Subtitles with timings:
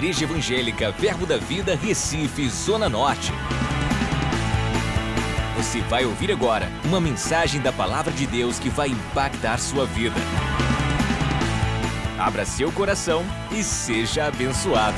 [0.00, 3.30] Igreja Evangélica Verbo da Vida, Recife, Zona Norte.
[5.58, 10.16] Você vai ouvir agora uma mensagem da Palavra de Deus que vai impactar sua vida.
[12.18, 13.22] Abra seu coração
[13.52, 14.96] e seja abençoado.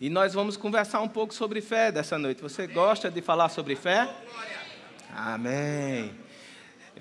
[0.00, 2.40] E nós vamos conversar um pouco sobre fé dessa noite.
[2.40, 4.08] Você gosta de falar sobre fé?
[5.12, 6.25] Amém.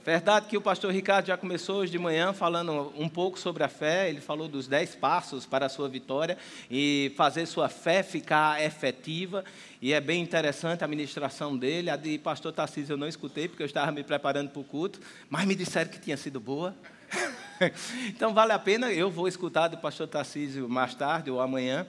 [0.06, 3.68] Verdade que o pastor Ricardo já começou hoje de manhã falando um pouco sobre a
[3.68, 4.08] fé.
[4.08, 6.38] Ele falou dos dez passos para a sua vitória
[6.70, 9.44] e fazer sua fé ficar efetiva.
[9.82, 11.90] E é bem interessante a ministração dele.
[11.90, 15.00] A de pastor Tarcísio eu não escutei porque eu estava me preparando para o culto,
[15.28, 16.76] mas me disseram que tinha sido boa.
[18.06, 18.94] então vale a pena.
[18.94, 21.88] Eu vou escutar do pastor Tarcísio mais tarde ou amanhã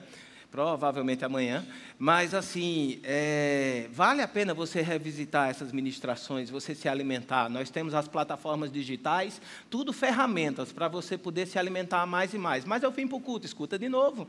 [0.51, 1.65] provavelmente amanhã.
[1.99, 7.49] Mas, assim, é, vale a pena você revisitar essas ministrações, você se alimentar.
[7.49, 12.65] Nós temos as plataformas digitais, tudo ferramentas para você poder se alimentar mais e mais.
[12.65, 14.27] Mas eu vim para o culto, escuta de novo.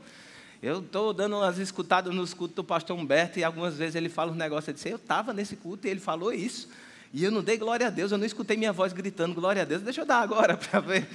[0.61, 4.31] Eu estou dando umas escutadas nos cultos do pastor Humberto e algumas vezes ele fala
[4.31, 6.67] um negócio, eu disse, eu estava nesse culto e ele falou isso.
[7.13, 9.65] E eu não dei glória a Deus, eu não escutei minha voz gritando glória a
[9.65, 9.81] Deus.
[9.81, 11.07] Deixa eu dar agora para ver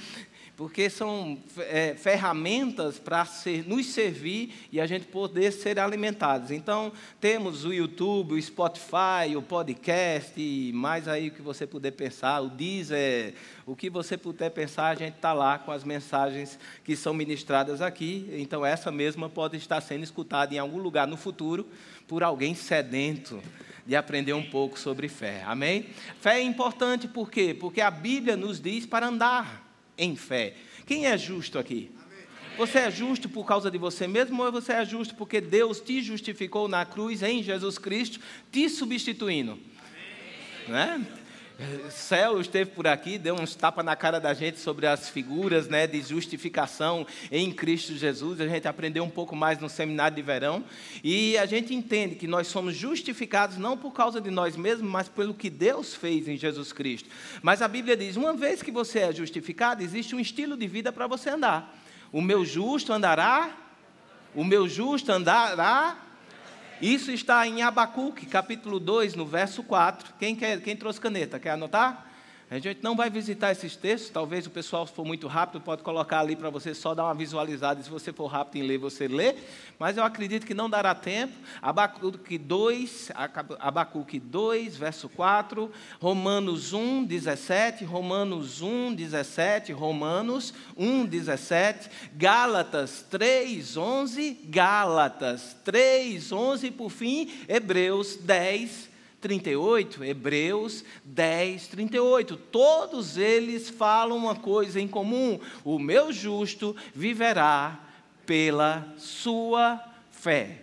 [0.55, 6.49] porque são é, ferramentas para ser, nos servir e a gente poder ser alimentados.
[6.49, 11.91] Então, temos o YouTube, o Spotify, o podcast, e mais aí o que você puder
[11.91, 13.33] pensar, o Deezer,
[13.65, 17.81] o que você puder pensar, a gente está lá com as mensagens que são ministradas
[17.81, 18.29] aqui.
[18.33, 21.67] Então, essa mesma pode estar sendo escutada em algum lugar no futuro
[22.07, 23.41] por alguém sedento
[23.85, 25.43] de aprender um pouco sobre fé.
[25.45, 25.87] Amém?
[26.21, 27.53] Fé é importante por quê?
[27.53, 29.64] Porque a Bíblia nos diz para andar
[29.97, 30.55] em fé.
[30.85, 31.91] Quem é justo aqui?
[32.57, 36.01] Você é justo por causa de você mesmo ou você é justo porque Deus te
[36.01, 38.19] justificou na cruz em Jesus Cristo,
[38.51, 39.59] te substituindo?
[40.67, 41.05] Né?
[41.89, 45.87] Céu esteve por aqui, deu uns tapas na cara da gente sobre as figuras né,
[45.87, 48.41] de justificação em Cristo Jesus.
[48.41, 50.65] A gente aprendeu um pouco mais no seminário de verão.
[51.01, 55.07] E a gente entende que nós somos justificados não por causa de nós mesmos, mas
[55.07, 57.09] pelo que Deus fez em Jesus Cristo.
[57.41, 60.91] Mas a Bíblia diz: uma vez que você é justificado, existe um estilo de vida
[60.91, 61.73] para você andar.
[62.11, 63.55] O meu justo andará,
[64.33, 66.04] o meu justo andará
[66.81, 70.13] isso está em Abacuque, capítulo 2, no verso 4.
[70.19, 71.39] Quem, quer, quem trouxe caneta?
[71.39, 72.05] Quer anotar?
[72.49, 75.81] A gente não vai visitar esses textos, talvez o pessoal, se for muito rápido, pode
[75.81, 79.07] colocar ali para você só dar uma visualizada, se você for rápido em ler, você
[79.07, 79.35] lê,
[79.79, 81.33] mas eu acredito que não dará tempo.
[81.59, 83.11] Abacuque 2,
[83.59, 93.75] Abacuque 2, verso 4, Romanos 1, 17, Romanos 1, 17, Romanos 1, 17, Gálatas 3,
[93.75, 98.93] 11, Gálatas 3, 11, por fim, Hebreus 10,
[99.25, 102.37] 38, Hebreus 10, 38.
[102.37, 107.79] Todos eles falam uma coisa em comum: o meu justo viverá
[108.23, 110.61] pela sua fé.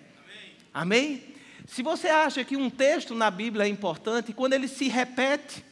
[0.72, 1.16] Amém?
[1.18, 1.24] Amém?
[1.66, 5.64] Se você acha que um texto na Bíblia é importante, quando ele se repete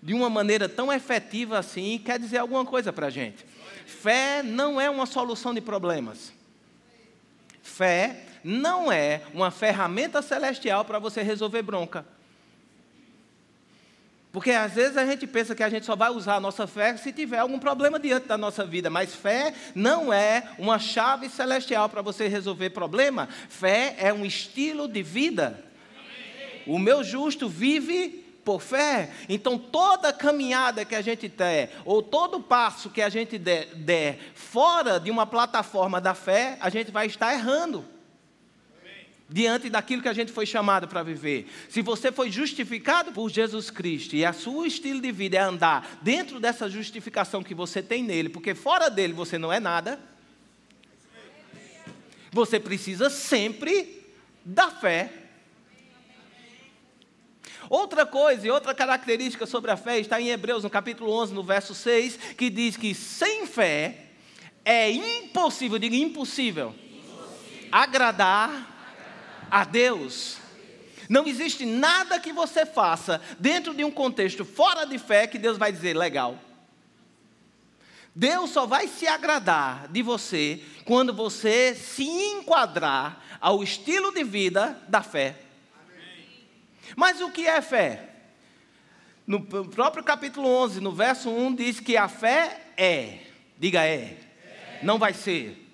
[0.00, 3.44] de uma maneira tão efetiva assim, quer dizer alguma coisa para a gente.
[3.86, 6.32] Fé não é uma solução de problemas.
[7.60, 12.06] Fé não é uma ferramenta celestial para você resolver bronca.
[14.36, 16.94] Porque às vezes a gente pensa que a gente só vai usar a nossa fé
[16.98, 21.88] se tiver algum problema diante da nossa vida, mas fé não é uma chave celestial
[21.88, 23.30] para você resolver problema.
[23.48, 25.64] Fé é um estilo de vida.
[26.66, 29.08] O meu justo vive por fé.
[29.26, 34.18] Então, toda caminhada que a gente der, ou todo passo que a gente der, der
[34.34, 37.95] fora de uma plataforma da fé, a gente vai estar errando
[39.28, 41.48] diante daquilo que a gente foi chamado para viver.
[41.68, 45.98] Se você foi justificado por Jesus Cristo e a seu estilo de vida é andar
[46.00, 49.98] dentro dessa justificação que você tem nele, porque fora dele você não é nada,
[52.30, 54.04] você precisa sempre
[54.44, 55.12] da fé.
[57.68, 61.42] Outra coisa e outra característica sobre a fé está em Hebreus, no capítulo 11, no
[61.42, 64.02] verso 6, que diz que sem fé
[64.64, 67.68] é impossível, diga impossível, impossível.
[67.72, 68.75] agradar
[69.50, 70.38] a Deus.
[71.08, 75.56] Não existe nada que você faça dentro de um contexto fora de fé que Deus
[75.56, 76.38] vai dizer legal.
[78.14, 84.82] Deus só vai se agradar de você quando você se enquadrar ao estilo de vida
[84.88, 85.36] da fé.
[86.96, 88.08] Mas o que é fé?
[89.26, 93.18] No próprio capítulo 11, no verso 1, diz que a fé é.
[93.58, 94.16] Diga é.
[94.44, 94.80] é.
[94.82, 95.66] Não vai ser.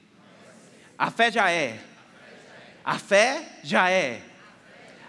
[0.98, 1.78] A fé já é.
[2.84, 4.22] A fé já é.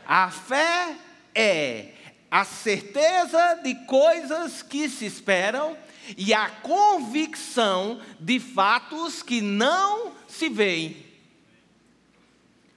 [0.06, 0.96] A fé
[1.34, 1.90] é
[2.30, 5.78] a certeza de coisas que se esperam
[6.18, 10.98] e a convicção de fatos que não se veem.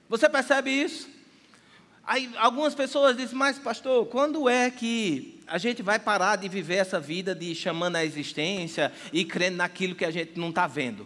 [0.07, 1.09] Você percebe isso?
[2.05, 6.75] Aí algumas pessoas dizem, mas pastor, quando é que a gente vai parar de viver
[6.75, 11.05] essa vida de chamando a existência e crendo naquilo que a gente não está vendo?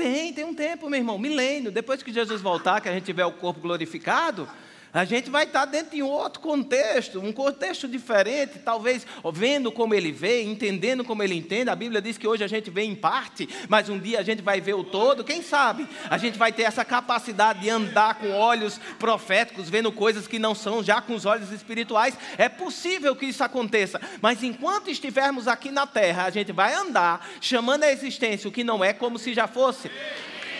[0.00, 1.70] Tem, tem um tempo, meu irmão, milênio.
[1.70, 4.48] Depois que Jesus voltar, que a gente tiver o corpo glorificado,
[4.92, 9.94] a gente vai estar dentro de um outro contexto, um contexto diferente, talvez vendo como
[9.94, 11.70] ele vê, entendendo como ele entende.
[11.70, 14.42] A Bíblia diz que hoje a gente vê em parte, mas um dia a gente
[14.42, 15.24] vai ver o todo.
[15.24, 20.26] Quem sabe a gente vai ter essa capacidade de andar com olhos proféticos, vendo coisas
[20.26, 22.16] que não são, já com os olhos espirituais.
[22.36, 27.26] É possível que isso aconteça, mas enquanto estivermos aqui na terra, a gente vai andar
[27.40, 29.90] chamando a existência o que não é como se já fosse.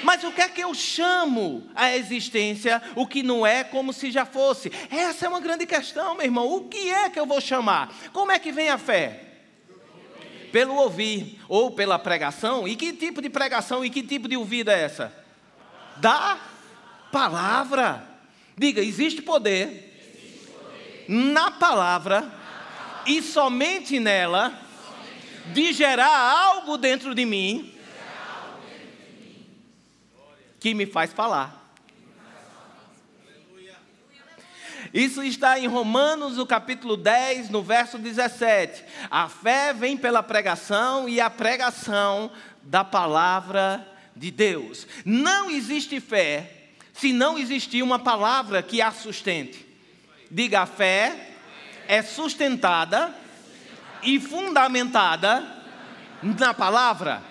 [0.03, 4.11] Mas o que é que eu chamo a existência, o que não é como se
[4.11, 4.73] já fosse?
[4.91, 6.53] Essa é uma grande questão, meu irmão.
[6.53, 7.93] O que é que eu vou chamar?
[8.13, 9.27] Como é que vem a fé?
[10.53, 12.67] Pelo ouvir ou pela pregação?
[12.67, 15.13] E que tipo de pregação e que tipo de ouvida é essa?
[15.97, 16.39] Da
[17.13, 18.07] palavra.
[18.57, 19.89] Diga, existe poder
[21.09, 22.31] na palavra
[23.07, 24.53] e somente nela
[25.53, 27.75] de gerar algo dentro de mim
[30.61, 31.59] que me faz falar.
[34.93, 38.85] Isso está em Romanos, no capítulo 10, no verso 17.
[39.11, 42.31] A fé vem pela pregação e a pregação
[42.63, 43.87] da palavra
[44.17, 44.87] de Deus.
[45.05, 46.57] Não existe fé
[46.93, 49.65] se não existir uma palavra que a sustente.
[50.31, 51.31] Diga, a fé
[51.87, 53.15] é sustentada
[54.03, 55.45] e fundamentada
[56.23, 57.30] na palavra.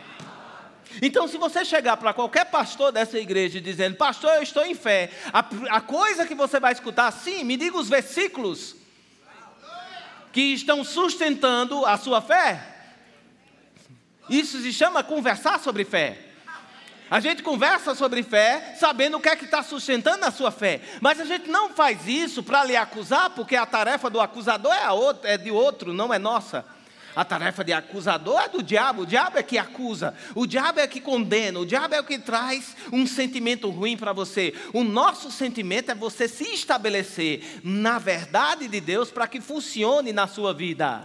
[1.02, 5.12] Então, se você chegar para qualquer pastor dessa igreja dizendo, pastor, eu estou em fé,
[5.32, 5.40] a,
[5.78, 8.76] a coisa que você vai escutar, sim, me diga os versículos
[10.32, 12.62] que estão sustentando a sua fé.
[14.30, 16.26] Isso se chama conversar sobre fé.
[17.10, 20.82] A gente conversa sobre fé, sabendo o que é que está sustentando a sua fé.
[21.02, 24.92] Mas a gente não faz isso para lhe acusar, porque a tarefa do acusador é,
[24.92, 26.64] outra, é de outro, não é nossa.
[27.16, 29.02] A tarefa de acusador é do diabo.
[29.02, 32.20] O diabo é que acusa, o diabo é que condena, o diabo é o que
[32.20, 34.54] traz um sentimento ruim para você.
[34.74, 40.28] O nosso sentimento é você se estabelecer na verdade de Deus para que funcione na
[40.28, 41.04] sua vida.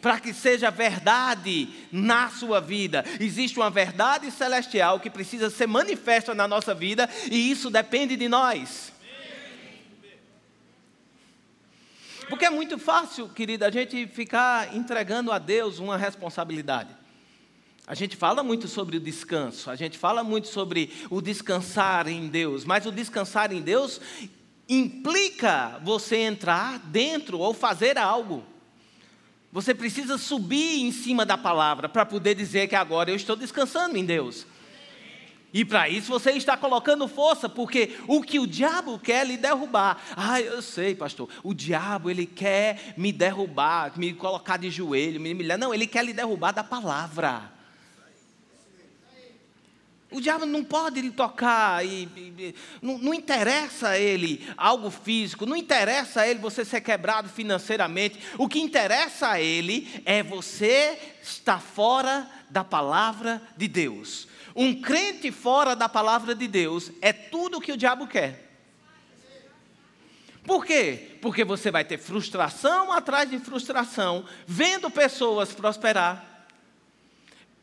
[0.00, 3.04] Para que seja verdade na sua vida.
[3.18, 8.28] Existe uma verdade celestial que precisa ser manifesta na nossa vida e isso depende de
[8.28, 8.93] nós.
[12.28, 16.90] Porque é muito fácil, querida, a gente ficar entregando a Deus uma responsabilidade.
[17.86, 22.28] A gente fala muito sobre o descanso, a gente fala muito sobre o descansar em
[22.28, 24.00] Deus, mas o descansar em Deus
[24.66, 28.42] implica você entrar dentro ou fazer algo.
[29.52, 33.96] Você precisa subir em cima da palavra para poder dizer que agora eu estou descansando
[33.96, 34.46] em Deus.
[35.54, 40.02] E para isso você está colocando força, porque o que o diabo quer lhe derrubar.
[40.16, 41.28] Ah, eu sei, pastor.
[41.44, 45.56] O diabo ele quer me derrubar, me colocar de joelho, me humilhar.
[45.56, 47.52] Não, ele quer lhe derrubar da palavra.
[50.10, 55.46] O diabo não pode lhe tocar, e, e não, não, interessa a ele algo físico,
[55.46, 58.18] não interessa a ele você ser quebrado financeiramente.
[58.38, 64.33] O que interessa a ele é você estar fora da palavra de Deus.
[64.54, 68.44] Um crente fora da palavra de Deus é tudo o que o diabo quer.
[70.44, 71.18] Por quê?
[71.22, 76.46] Porque você vai ter frustração atrás de frustração, vendo pessoas prosperar,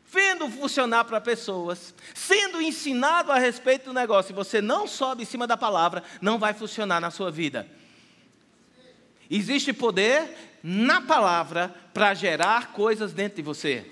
[0.04, 5.26] vendo funcionar para pessoas, sendo ensinado a respeito do negócio, e você não sobe em
[5.26, 7.68] cima da palavra, não vai funcionar na sua vida.
[9.30, 13.91] Existe poder na palavra para gerar coisas dentro de você.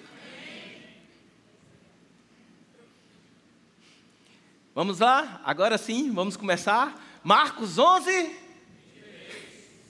[4.72, 5.40] Vamos lá?
[5.44, 7.20] Agora sim, vamos começar.
[7.24, 8.10] Marcos 11.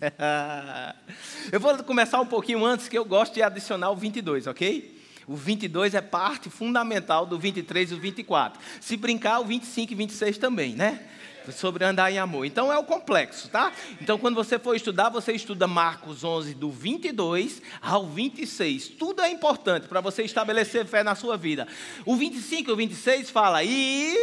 [1.52, 4.98] eu vou começar um pouquinho antes, que eu gosto de adicionar o 22, ok?
[5.26, 8.58] O 22 é parte fundamental do 23 e o 24.
[8.80, 11.06] Se brincar, o 25 e 26 também, né?
[11.52, 12.44] Sobre andar em amor.
[12.44, 13.72] Então é o complexo, tá?
[14.00, 18.88] Então quando você for estudar, você estuda Marcos 11 do 22 ao 26.
[18.88, 21.66] Tudo é importante para você estabelecer fé na sua vida.
[22.04, 24.14] O 25 e o 26 fala e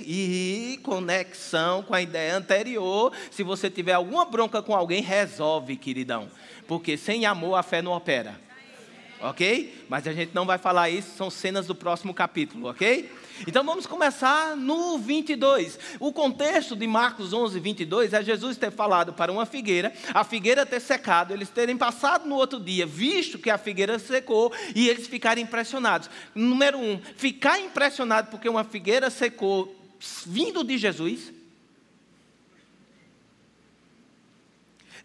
[0.00, 3.12] e conexão com a ideia anterior.
[3.30, 6.28] Se você tiver alguma bronca com alguém, resolve, queridão.
[6.66, 8.40] Porque sem amor a fé não opera.
[9.20, 9.84] OK?
[9.88, 13.10] Mas a gente não vai falar isso, são cenas do próximo capítulo, OK?
[13.46, 15.78] Então vamos começar no 22.
[15.98, 20.66] O contexto de Marcos 11, 22 é Jesus ter falado para uma figueira, a figueira
[20.66, 25.06] ter secado, eles terem passado no outro dia, visto que a figueira secou e eles
[25.06, 26.10] ficarem impressionados.
[26.34, 29.74] Número um, ficar impressionado porque uma figueira secou
[30.26, 31.32] vindo de Jesus.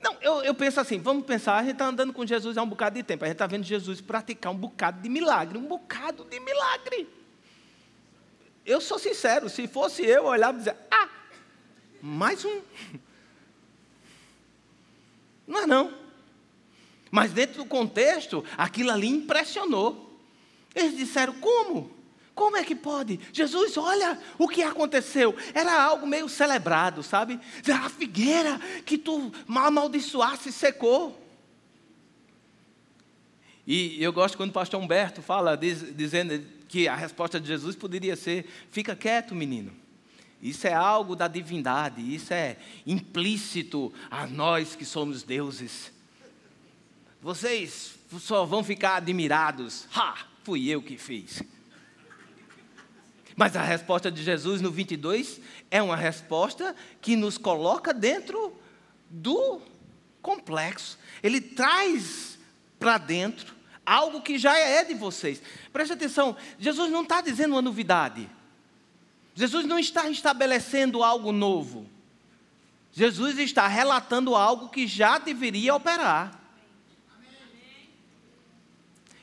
[0.01, 2.67] Não, eu, eu penso assim, vamos pensar, a gente está andando com Jesus há um
[2.67, 6.25] bocado de tempo, a gente está vendo Jesus praticar um bocado de milagre, um bocado
[6.25, 7.07] de milagre
[8.65, 11.09] eu sou sincero, se fosse eu, eu olhava e dizia, ah,
[12.01, 12.61] mais um.
[15.47, 15.93] Não é não.
[17.11, 20.19] Mas dentro do contexto, aquilo ali impressionou.
[20.73, 21.95] Eles disseram, como?
[22.33, 23.19] Como é que pode?
[23.31, 25.33] Jesus, olha o que aconteceu.
[25.53, 27.39] Era algo meio celebrado, sabe?
[27.71, 31.21] A figueira que tu amaldiçoasse secou.
[33.65, 37.75] E eu gosto quando o pastor Humberto fala, diz, dizendo, que a resposta de Jesus
[37.75, 39.71] poderia ser: fica quieto, menino.
[40.41, 45.91] Isso é algo da divindade, isso é implícito a nós que somos deuses.
[47.21, 49.87] Vocês só vão ficar admirados.
[49.95, 50.27] Ha!
[50.43, 51.41] Fui eu que fiz.
[53.35, 55.41] Mas a resposta de Jesus no 22
[55.71, 58.55] é uma resposta que nos coloca dentro
[59.09, 59.59] do
[60.21, 60.99] complexo.
[61.23, 62.37] Ele traz
[62.77, 63.54] para dentro
[63.85, 65.41] algo que já é de vocês.
[65.71, 68.29] Preste atenção, Jesus não está dizendo uma novidade.
[69.33, 71.87] Jesus não está estabelecendo algo novo.
[72.91, 76.41] Jesus está relatando algo que já deveria operar.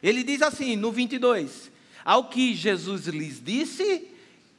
[0.02, 1.70] Ele diz assim no 22:
[2.04, 4.08] Ao que Jesus lhes disse,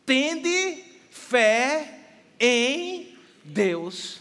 [0.05, 2.00] tende fé
[2.39, 4.19] em Deus.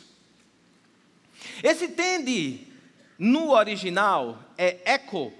[1.63, 2.67] Esse tende,
[3.19, 5.33] no original, é eco,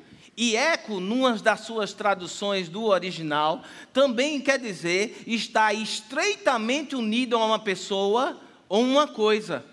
[0.43, 7.47] e eco, numa das suas traduções do original, também quer dizer estar estreitamente unido a
[7.47, 9.65] uma pessoa ou uma coisa.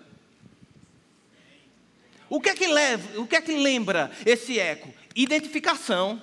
[2.28, 4.94] O que é que leva, o que é que lembra esse eco?
[5.16, 6.22] Identificação.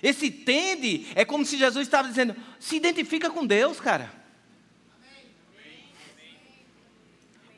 [0.00, 4.08] Esse tende é como se Jesus estava dizendo: se identifica com Deus, cara.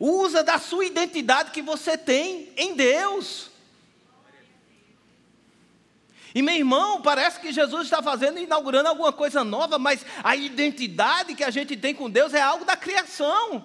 [0.01, 3.58] Usa da sua identidade que você tem em Deus.
[6.35, 11.35] E meu irmão, parece que Jesus está fazendo, inaugurando alguma coisa nova, mas a identidade
[11.35, 13.65] que a gente tem com Deus é algo da criação.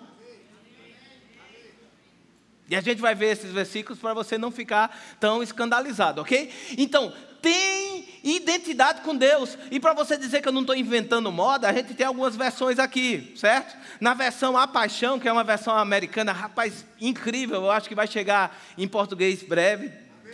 [2.70, 6.51] E a gente vai ver esses versículos para você não ficar tão escandalizado, ok?
[6.77, 9.58] Então, tem identidade com Deus.
[9.70, 12.79] E para você dizer que eu não estou inventando moda, a gente tem algumas versões
[12.79, 13.77] aqui, certo?
[14.00, 18.08] Na versão A Paixão, que é uma versão americana, rapaz, incrível, eu acho que vai
[18.08, 19.91] chegar em português breve,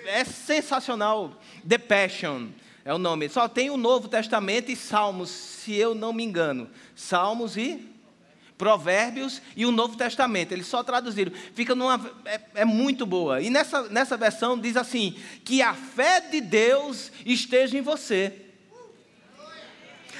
[0.10, 1.40] é sensacional.
[1.68, 2.48] The Passion
[2.84, 3.30] é o nome.
[3.30, 6.70] Só tem o Novo Testamento e Salmos, se eu não me engano.
[6.96, 7.88] Salmos e
[8.58, 10.52] Provérbios e o Novo Testamento.
[10.52, 11.32] Eles só traduziram.
[11.54, 12.12] Fica numa.
[12.26, 13.42] É, é, muito boa.
[13.42, 18.46] E nessa, nessa versão diz assim: que a fé de Deus esteja em você.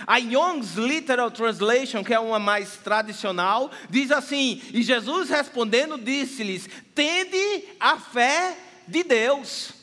[0.08, 6.70] A Young's Literal Translation, que é uma mais tradicional, diz assim: E Jesus respondendo disse-lhes:
[6.96, 8.56] Tende a fé
[8.88, 9.79] de Deus.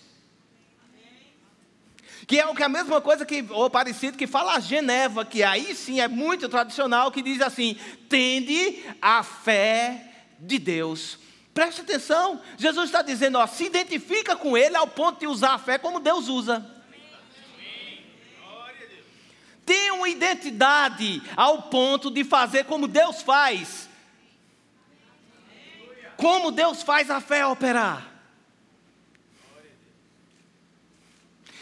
[2.27, 5.45] Que é que é a mesma coisa que, ou parecido, que fala a Geneva, que
[5.45, 7.79] aí sim é muito tradicional, que diz assim:
[8.09, 11.19] tende a fé de Deus.
[11.55, 15.59] Preste atenção, Jesus está dizendo, ó, se identifica com Ele ao ponto de usar a
[15.59, 16.75] fé como Deus usa.
[19.65, 23.89] Tenha uma identidade ao ponto de fazer como Deus faz.
[26.17, 28.16] Como Deus faz a fé operar.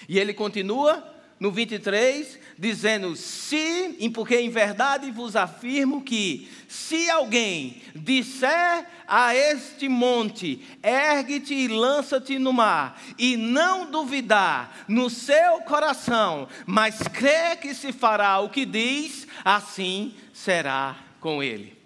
[0.08, 7.82] E ele continua no 23, dizendo: Se, porque em verdade vos afirmo que, se alguém
[7.94, 16.48] disser a este monte, ergue-te e lança-te no mar, e não duvidar no seu coração,
[16.66, 21.76] mas crê que se fará o que diz, assim será com ele.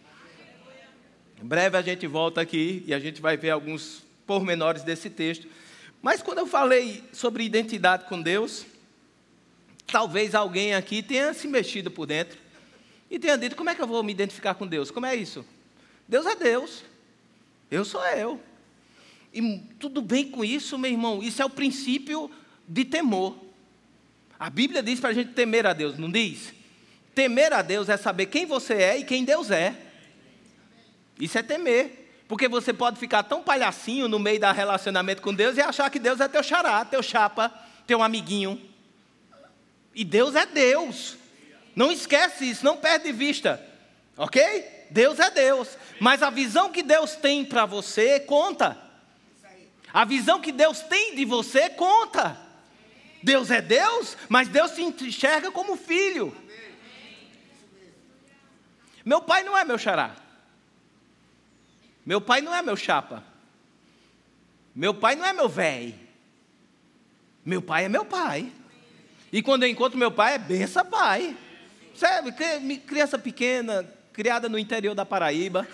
[1.43, 5.49] Em breve a gente volta aqui e a gente vai ver alguns pormenores desse texto.
[6.01, 8.65] Mas quando eu falei sobre identidade com Deus,
[9.87, 12.39] talvez alguém aqui tenha se mexido por dentro
[13.11, 14.91] e tenha dito: como é que eu vou me identificar com Deus?
[14.91, 15.45] Como é isso?
[16.07, 16.85] Deus é Deus,
[17.71, 18.41] eu sou eu.
[19.33, 22.31] E tudo bem com isso, meu irmão, isso é o princípio
[22.67, 23.37] de temor.
[24.39, 26.55] A Bíblia diz para a gente temer a Deus, não diz?
[27.15, 29.75] Temer a Deus é saber quem você é e quem Deus é.
[31.19, 31.98] Isso é temer.
[32.29, 35.99] Porque você pode ficar tão palhacinho no meio da relacionamento com Deus e achar que
[35.99, 37.51] Deus é teu xará, teu chapa,
[37.87, 38.61] teu amiguinho.
[39.95, 41.17] E Deus é Deus.
[41.75, 43.65] Não esquece isso, não perde de vista.
[44.15, 44.43] Ok?
[44.91, 45.69] Deus é Deus.
[45.99, 48.77] Mas a visão que Deus tem para você conta.
[49.91, 52.39] A visão que Deus tem de você conta.
[53.23, 56.37] Deus é Deus, mas Deus te enxerga como filho.
[59.03, 60.28] Meu pai não é meu xará.
[62.09, 63.23] Meu pai não é meu chapa.
[64.75, 65.95] Meu pai não é meu velho.
[67.45, 68.51] Meu pai é meu pai.
[69.31, 71.37] E quando eu encontro meu pai, é benção pai.
[71.95, 72.33] Sabe,
[72.87, 75.69] criança pequena, criada no interior da Paraíba.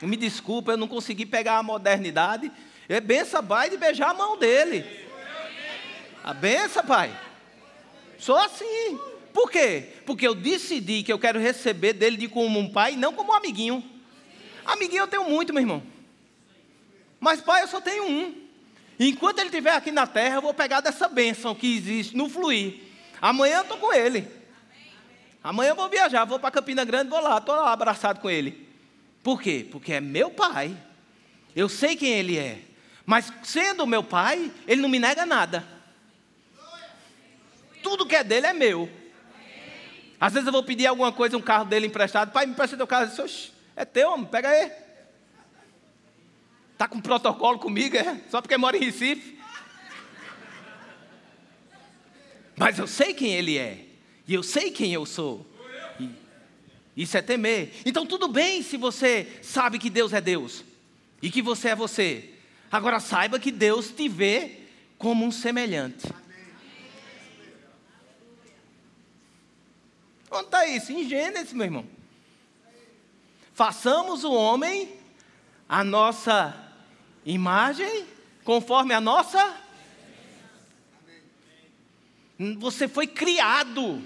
[0.00, 2.52] Me desculpa, eu não consegui pegar a modernidade.
[2.88, 4.86] É benção pai de beijar a mão dele.
[6.22, 7.10] A benção, pai.
[8.16, 8.96] Sou assim.
[9.32, 9.88] Por quê?
[10.06, 13.98] Porque eu decidi que eu quero receber dele como um pai, não como um amiguinho.
[14.70, 15.82] Amiguinho eu tenho muito, meu irmão.
[17.18, 18.34] Mas pai eu só tenho um.
[18.98, 22.80] Enquanto ele estiver aqui na terra, eu vou pegar dessa bênção que existe no fluir.
[23.20, 24.26] Amanhã eu estou com ele.
[25.42, 28.68] Amanhã eu vou viajar, vou para Campina Grande, vou lá, estou lá abraçado com ele.
[29.22, 29.66] Por quê?
[29.70, 30.76] Porque é meu pai.
[31.56, 32.60] Eu sei quem ele é.
[33.04, 35.66] Mas sendo meu pai, ele não me nega nada.
[37.82, 38.88] Tudo que é dele é meu.
[40.20, 42.30] Às vezes eu vou pedir alguma coisa, um carro dele emprestado.
[42.30, 43.10] Pai, me presta teu carro.
[43.10, 44.70] Eu disse, é teu, homem, pega aí.
[46.72, 48.20] Está com protocolo comigo, é?
[48.30, 49.38] Só porque mora em Recife.
[52.56, 53.86] Mas eu sei quem ele é.
[54.26, 55.46] E eu sei quem eu sou.
[55.98, 57.72] E isso é temer.
[57.84, 60.64] Então tudo bem se você sabe que Deus é Deus.
[61.22, 62.30] E que você é você.
[62.70, 64.60] Agora saiba que Deus te vê
[64.96, 66.06] como um semelhante.
[70.30, 70.92] Onde está isso?
[70.92, 71.99] Em Gênesis, meu irmão.
[73.60, 74.90] Façamos o homem
[75.68, 76.56] a nossa
[77.26, 78.06] imagem,
[78.42, 79.54] conforme a nossa.
[82.58, 84.02] Você foi criado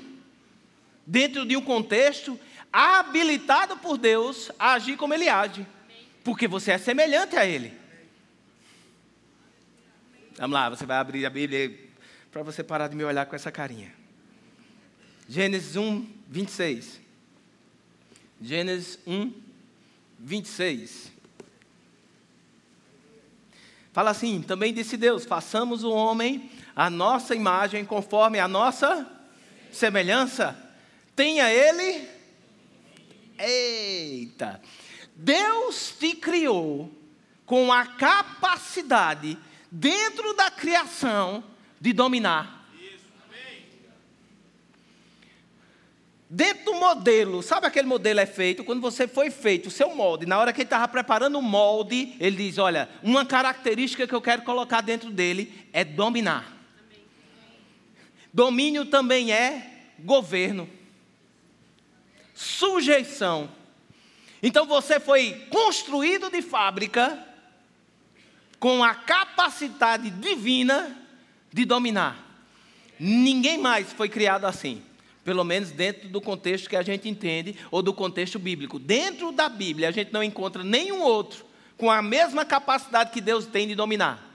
[1.07, 2.37] dentro de um contexto
[2.73, 5.65] habilitado por Deus a agir como Ele age,
[6.25, 7.73] porque você é semelhante a Ele.
[10.37, 11.79] Vamos lá, você vai abrir a Bíblia
[12.33, 13.95] para você parar de me olhar com essa carinha.
[15.29, 17.05] Gênesis 1, 26.
[18.43, 19.44] Gênesis 1,
[20.25, 21.13] 26.
[23.93, 29.07] Fala assim: também disse Deus: façamos o homem a nossa imagem, conforme a nossa
[29.71, 30.59] semelhança.
[31.15, 32.09] Tenha ele.
[33.39, 34.61] Eita!
[35.15, 36.91] Deus te criou
[37.47, 39.39] com a capacidade,
[39.71, 41.45] dentro da criação,
[41.81, 42.64] de dominar.
[46.35, 48.65] Dentro do modelo, sabe aquele modelo é feito?
[48.65, 52.17] Quando você foi feito, o seu molde, na hora que ele estava preparando o molde,
[52.19, 56.53] ele diz: Olha, uma característica que eu quero colocar dentro dele é dominar.
[58.33, 60.69] Domínio também é governo,
[62.35, 63.49] sujeição.
[64.43, 67.17] Então você foi construído de fábrica
[68.59, 70.99] com a capacidade divina
[71.53, 72.19] de dominar.
[72.99, 74.83] Ninguém mais foi criado assim.
[75.25, 78.79] Pelo menos dentro do contexto que a gente entende, ou do contexto bíblico.
[78.79, 81.45] Dentro da Bíblia, a gente não encontra nenhum outro
[81.77, 84.31] com a mesma capacidade que Deus tem de dominar.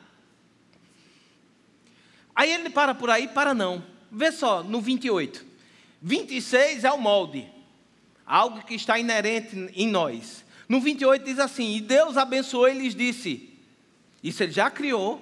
[2.36, 3.84] Aí ele para por aí, para não.
[4.12, 5.46] Vê só, no 28.
[6.02, 7.46] 26 é o molde,
[8.26, 10.46] algo que está inerente em nós.
[10.68, 13.50] No 28 diz assim: E Deus abençoou e lhes disse:
[14.24, 15.22] Isso ele já criou,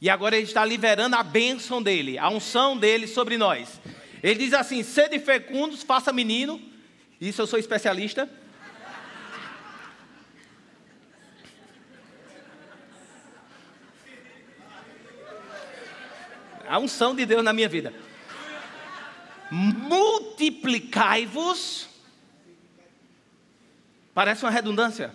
[0.00, 3.80] e agora ele está liberando a bênção dele, a unção dele sobre nós.
[4.24, 6.58] Ele diz assim: sede fecundos, faça menino.
[7.20, 8.26] Isso eu sou especialista.
[16.66, 17.92] A unção de Deus na minha vida.
[19.50, 21.86] Multiplicai-vos.
[24.14, 25.14] Parece uma redundância.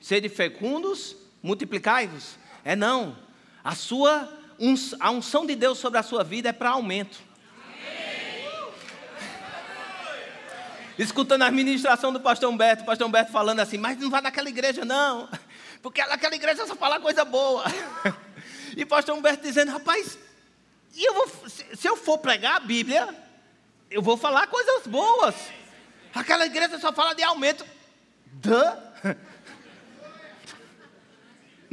[0.00, 2.36] Sede fecundos, multiplicai-vos.
[2.64, 3.16] É não.
[3.62, 4.28] A sua
[4.98, 7.22] a unção de Deus sobre a sua vida é para aumento.
[10.98, 14.48] Escutando a administração do pastor Humberto, o pastor Humberto falando assim, mas não vai naquela
[14.48, 15.28] igreja não,
[15.82, 17.64] porque naquela igreja só fala coisa boa.
[18.76, 20.18] E o pastor Humberto dizendo, rapaz,
[20.96, 23.14] eu vou, se eu for pregar a Bíblia,
[23.88, 25.36] eu vou falar coisas boas.
[26.12, 27.64] Aquela igreja só fala de aumento.
[28.32, 29.16] Duh.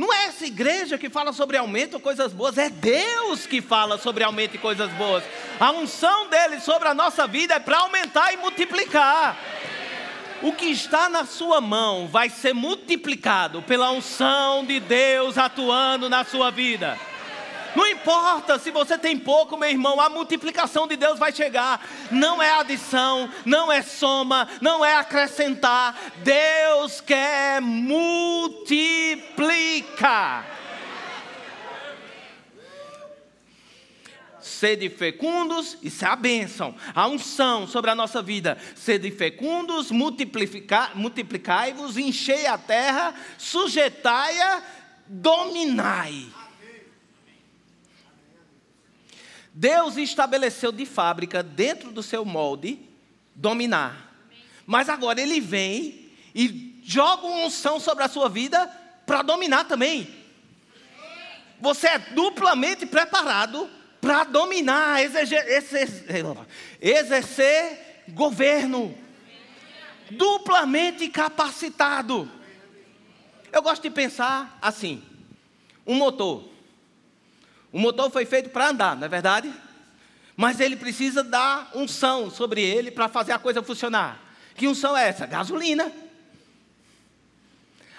[0.02, 4.00] Não é essa igreja que fala sobre aumento ou coisas boas, é Deus que fala
[4.00, 5.24] sobre aumento e coisas boas.
[5.60, 9.38] A unção dele sobre a nossa vida é para aumentar e multiplicar.
[10.42, 16.26] O que está na sua mão vai ser multiplicado pela unção de Deus atuando na
[16.26, 16.98] sua vida.
[17.76, 21.84] Não importa se você tem pouco, meu irmão, a multiplicação de Deus vai chegar.
[22.10, 25.98] Não é adição, não é soma, não é acrescentar.
[26.18, 30.58] Deus quer multiplicar.
[34.40, 38.58] Sede fecundos, isso é a bênção, a unção sobre a nossa vida.
[38.76, 44.64] Sede fecundos, multiplicai-vos, enchei a terra, sujeitai-a,
[45.08, 46.41] dominai.
[49.54, 52.80] Deus estabeleceu de fábrica, dentro do seu molde,
[53.36, 54.14] dominar.
[54.66, 58.66] Mas agora ele vem e joga uma unção sobre a sua vida
[59.06, 60.08] para dominar também.
[61.60, 65.02] Você é duplamente preparado para dominar,
[66.82, 68.96] exercer, governo.
[70.10, 72.30] Duplamente capacitado.
[73.52, 75.04] Eu gosto de pensar assim:
[75.86, 76.50] um motor.
[77.72, 79.54] O motor foi feito para andar, não é verdade?
[80.36, 84.20] Mas ele precisa dar unção sobre ele para fazer a coisa funcionar.
[84.56, 85.26] Que unção é essa?
[85.26, 85.92] Gasolina.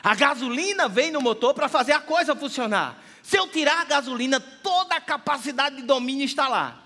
[0.02, 3.00] A gasolina vem no motor para fazer a coisa funcionar.
[3.22, 6.82] Se eu tirar a gasolina, toda a capacidade de domínio está lá.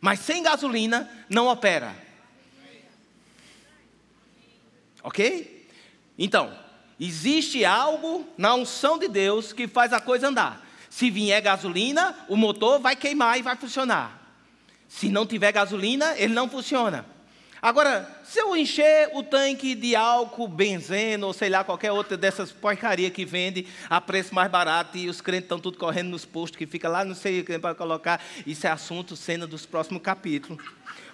[0.00, 1.94] Mas sem gasolina, não opera.
[5.02, 5.68] Ok?
[6.18, 6.56] Então,
[6.98, 10.66] existe algo na unção de Deus que faz a coisa andar.
[10.90, 14.20] Se vier gasolina, o motor vai queimar e vai funcionar.
[14.88, 17.06] Se não tiver gasolina, ele não funciona.
[17.62, 22.50] Agora, se eu encher o tanque de álcool, benzeno, ou sei lá, qualquer outra dessas
[22.50, 26.56] porcarias que vende a preço mais barato e os crentes estão tudo correndo nos postos
[26.56, 30.64] que fica lá, não sei quem para colocar, isso é assunto, cena dos próximos capítulos.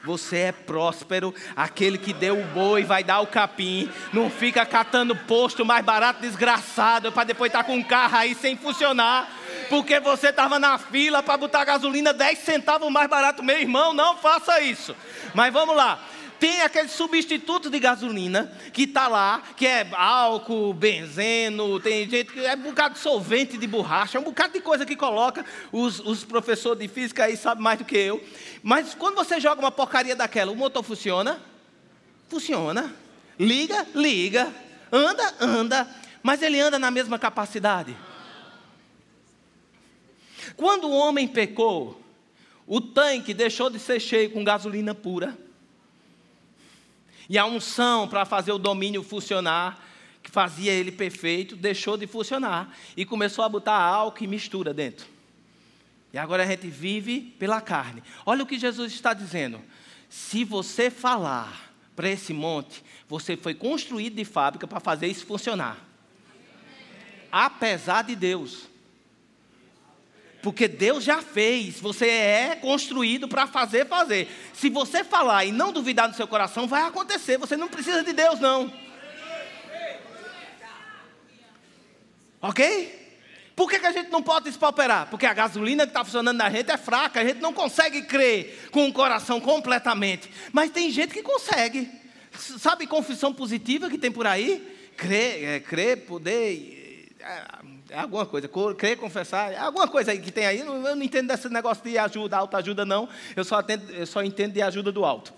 [0.05, 5.17] Você é próspero, aquele que deu o boi vai dar o capim, não fica catando
[5.17, 9.29] posto mais barato, desgraçado, para depois estar tá com um carro aí sem funcionar
[9.69, 13.43] porque você estava na fila para botar gasolina 10 centavos mais barato.
[13.43, 14.95] Meu irmão, não faça isso.
[15.35, 16.01] Mas vamos lá.
[16.39, 22.45] Tem aquele substituto de gasolina que está lá, que é álcool, benzeno, tem gente que
[22.45, 25.45] é um bocado de solvente de borracha, é um bocado de coisa que coloca.
[25.73, 28.23] Os, os professores de física aí sabem mais do que eu.
[28.63, 31.41] Mas quando você joga uma porcaria daquela, o motor funciona?
[32.29, 32.95] Funciona.
[33.39, 34.53] Liga, liga.
[34.93, 35.89] Anda, anda.
[36.23, 37.97] Mas ele anda na mesma capacidade.
[40.57, 42.01] Quando o homem pecou,
[42.67, 45.37] o tanque deixou de ser cheio com gasolina pura.
[47.29, 49.85] E a unção para fazer o domínio funcionar,
[50.23, 52.75] que fazia ele perfeito, deixou de funcionar.
[52.97, 55.07] E começou a botar álcool e mistura dentro.
[56.13, 58.03] E agora a gente vive pela carne.
[58.25, 59.61] Olha o que Jesus está dizendo.
[60.09, 65.79] Se você falar para esse monte, você foi construído de fábrica para fazer isso funcionar.
[67.31, 68.69] Apesar de Deus.
[70.47, 74.29] Porque Deus já fez, você é construído para fazer, fazer.
[74.55, 77.37] Se você falar e não duvidar no seu coração, vai acontecer.
[77.37, 78.73] Você não precisa de Deus, não.
[82.41, 83.19] Ok?
[83.57, 85.11] Por que, que a gente não pode espalperar?
[85.11, 88.69] Porque a gasolina que está funcionando na gente é fraca, a gente não consegue crer
[88.71, 90.31] com o coração completamente.
[90.53, 91.91] Mas tem gente que consegue.
[92.39, 94.93] Sabe confissão positiva que tem por aí?
[94.97, 97.09] Crer, é, crer poder.
[97.19, 100.61] É, é alguma coisa, crer, confessar, é alguma coisa aí que tem aí.
[100.61, 103.09] Eu não entendo desse negócio de ajuda, alta ajuda, não.
[103.35, 105.33] Eu só, atendo, eu só entendo de ajuda do alto.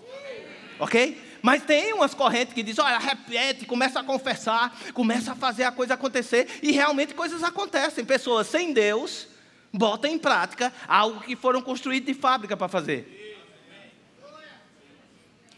[0.79, 1.21] Ok?
[1.41, 5.71] Mas tem umas correntes que dizem, olha, repete, começa a confessar, começa a fazer a
[5.71, 8.03] coisa acontecer, e realmente coisas acontecem.
[8.03, 9.27] Pessoas sem Deus
[9.71, 13.15] botam em prática algo que foram construídos de fábrica para fazer.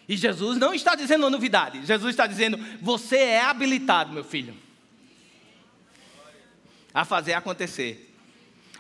[0.10, 4.71] E Jesus não está dizendo novidade, Jesus está dizendo, você é habilitado, meu filho
[6.94, 8.14] a fazer acontecer.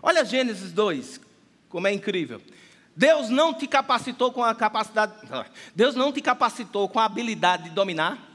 [0.01, 1.21] Olha Gênesis 2,
[1.69, 2.41] como é incrível.
[2.95, 5.13] Deus não te capacitou com a capacidade,
[5.75, 8.29] Deus não te capacitou com a habilidade de dominar.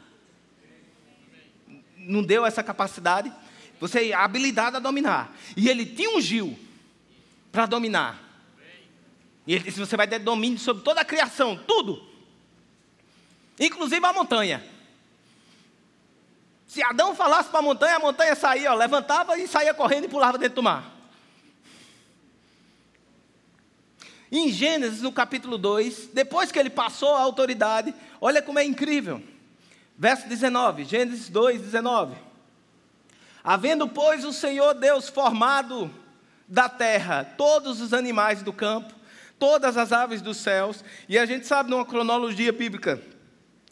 [1.98, 3.32] Não deu essa capacidade.
[3.80, 5.36] Você a habilidade a dominar.
[5.56, 6.58] E ele te ungiu
[7.52, 8.22] para dominar.
[9.46, 12.02] E ele disse: você vai ter domínio sobre toda a criação, tudo.
[13.58, 14.75] Inclusive a montanha.
[16.76, 20.08] Se Adão falasse para a montanha, a montanha saía, ó, levantava e saía correndo e
[20.08, 20.84] pulava dentro do mar.
[24.30, 29.22] Em Gênesis, no capítulo 2, depois que ele passou a autoridade, olha como é incrível.
[29.96, 32.14] Verso 19, Gênesis 2, 19.
[33.42, 35.90] Havendo, pois, o Senhor Deus formado
[36.46, 38.92] da terra todos os animais do campo,
[39.38, 43.00] todas as aves dos céus, e a gente sabe numa cronologia bíblica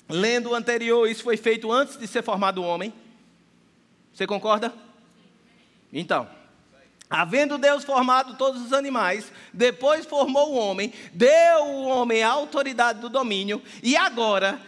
[0.08, 2.92] lendo o anterior, isso foi feito antes de ser formado o homem.
[4.12, 4.72] Você concorda?
[5.92, 6.28] Então,
[7.08, 12.98] Havendo Deus formado todos os animais, depois formou o homem, deu ao homem a autoridade
[12.98, 14.60] do domínio, e agora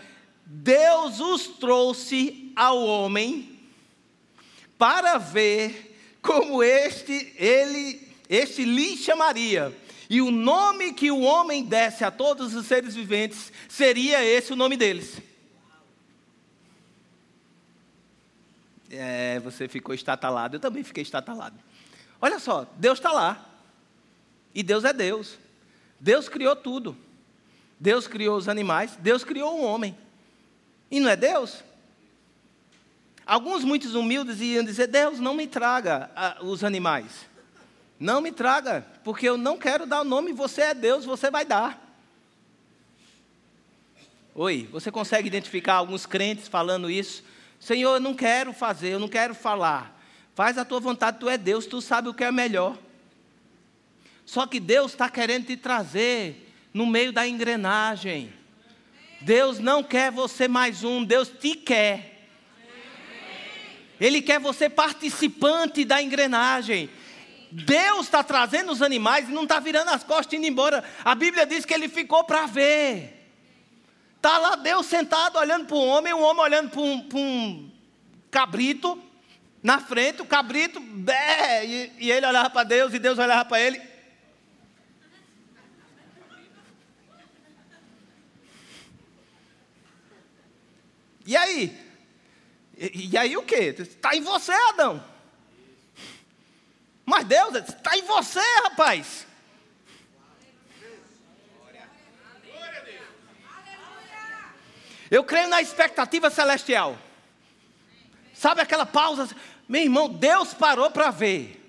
[0.44, 3.58] Deus os trouxe ao homem
[4.78, 9.74] para ver como este ele este lhe chamaria.
[10.08, 14.56] E o nome que o homem desse a todos os seres viventes seria esse o
[14.56, 15.20] nome deles.
[18.90, 21.58] É, você ficou estatalado, eu também fiquei estatalado.
[22.20, 23.44] Olha só, Deus está lá.
[24.54, 25.38] E Deus é Deus.
[26.00, 26.96] Deus criou tudo.
[27.78, 29.96] Deus criou os animais, Deus criou o homem.
[30.90, 31.62] E não é Deus?
[33.26, 37.26] Alguns, muitos humildes, iam dizer: Deus, não me traga ah, os animais.
[37.98, 41.44] Não me traga, porque eu não quero dar o nome, você é Deus, você vai
[41.44, 41.82] dar.
[44.34, 47.24] Oi, você consegue identificar alguns crentes falando isso?
[47.58, 49.98] Senhor, eu não quero fazer, eu não quero falar.
[50.34, 52.76] Faz a tua vontade, tu é Deus, tu sabe o que é melhor.
[54.26, 58.30] Só que Deus está querendo te trazer no meio da engrenagem.
[59.22, 62.28] Deus não quer você mais um, Deus te quer.
[63.98, 66.90] Ele quer você participante da engrenagem.
[67.50, 70.84] Deus está trazendo os animais e não está virando as costas e indo embora.
[71.04, 73.16] A Bíblia diz que ele ficou para ver.
[74.16, 77.70] Está lá Deus sentado olhando para o homem, o homem olhando para um, um,
[78.30, 79.00] cabrito
[79.62, 83.60] na frente, o cabrito, bé, e, e ele olhava para Deus e Deus olhava para
[83.60, 83.80] ele.
[91.26, 91.76] E aí?
[92.76, 93.56] E, e aí o que?
[93.56, 95.15] Está em você, Adão.
[97.06, 99.24] Mas Deus está em você, rapaz.
[105.08, 106.98] Eu creio na expectativa celestial.
[108.34, 109.28] Sabe aquela pausa?
[109.68, 111.62] Meu irmão, Deus parou para ver.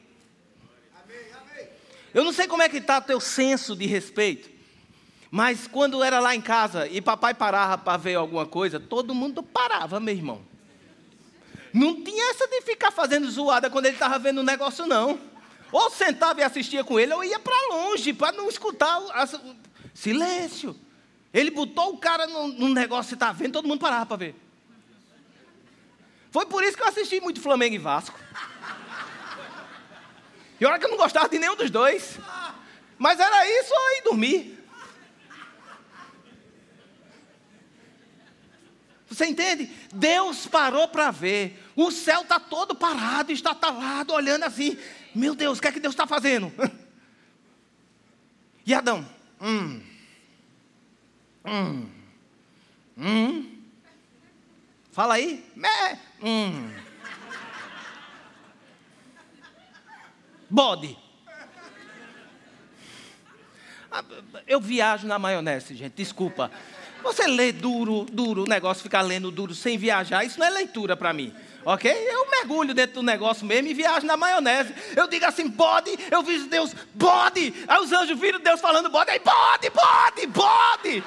[2.15, 4.50] Eu não sei como é que está o teu senso de respeito.
[5.30, 9.43] Mas quando era lá em casa e papai parava para ver alguma coisa, todo mundo
[9.43, 10.41] parava, meu irmão.
[11.78, 15.20] Não tinha essa de ficar fazendo zoada quando ele estava vendo o negócio, não.
[15.72, 19.00] Ou sentava e assistia com ele, ou ia para longe, para não escutar.
[19.00, 19.56] O...
[19.94, 20.76] Silêncio.
[21.32, 24.36] Ele botou o cara num, negócio que está vendo, todo mundo parava para ver.
[26.32, 28.20] Foi por isso que eu assisti muito Flamengo e Vasco.
[30.60, 32.18] E olha que eu não gostava de nenhum dos dois.
[32.98, 34.57] Mas era isso ir dormir.
[39.18, 39.68] Você entende?
[39.92, 41.60] Deus parou para ver.
[41.76, 44.78] O céu está todo parado, está talado, olhando assim.
[45.16, 46.54] Meu Deus, o que é que Deus está fazendo?
[48.64, 49.10] E Adão?
[49.42, 49.82] Hum.
[51.46, 51.90] Hum.
[52.98, 53.62] Hum.
[54.92, 55.50] Fala aí.
[55.56, 55.98] Mé.
[56.22, 56.70] Hum.
[60.50, 60.98] Bode.
[63.90, 64.04] Ah,
[64.46, 66.52] eu viajo na maionese, gente, desculpa.
[67.04, 70.98] Você lê duro, duro, o negócio ficar lendo duro sem viajar, isso não é leitura
[70.98, 71.34] para mim.
[71.64, 71.92] Ok?
[71.92, 74.74] Eu mergulho dentro do negócio mesmo e viajo na maionese.
[74.96, 77.54] Eu digo assim, bode, eu vi Deus, bode.
[77.68, 81.04] Aí os anjos viram Deus falando bode, aí bode, bode, bode.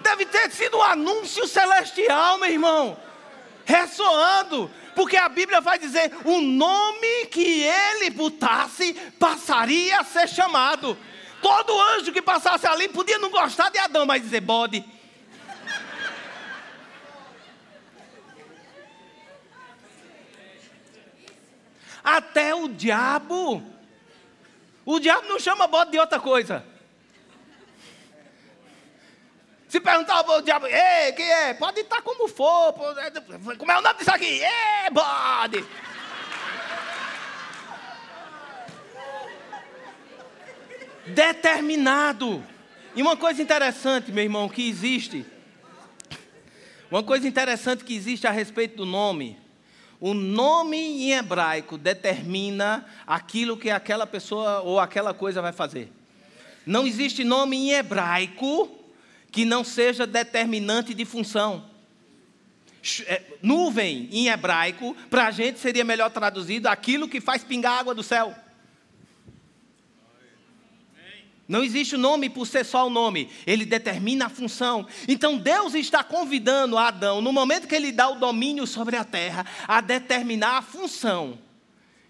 [0.00, 2.98] Deve ter sido um anúncio celestial, meu irmão.
[3.64, 4.70] Ressoando.
[4.94, 10.98] Porque a Bíblia vai dizer: o nome que ele botasse passaria a ser chamado.
[11.40, 14.84] Todo anjo que passasse ali podia não gostar de Adão, mas dizer bode.
[22.02, 23.62] Até o diabo.
[24.84, 26.64] O diabo não chama bode de outra coisa.
[29.68, 31.52] Se perguntar ao diabo, ei, quem é?
[31.52, 32.72] Pode estar como for.
[33.58, 34.42] Como é o nome disso aqui?
[34.42, 35.62] É, bode.
[41.14, 42.44] Determinado.
[42.94, 45.24] E uma coisa interessante, meu irmão, que existe.
[46.90, 49.38] Uma coisa interessante que existe a respeito do nome.
[50.00, 55.92] O nome em hebraico determina aquilo que aquela pessoa ou aquela coisa vai fazer.
[56.64, 58.70] Não existe nome em hebraico
[59.30, 61.64] que não seja determinante de função.
[63.06, 67.94] É, nuvem em hebraico, para a gente seria melhor traduzido aquilo que faz pingar água
[67.94, 68.34] do céu.
[71.48, 74.86] Não existe o nome por ser só o nome, ele determina a função.
[75.08, 79.46] Então Deus está convidando Adão, no momento que ele dá o domínio sobre a terra,
[79.66, 81.38] a determinar a função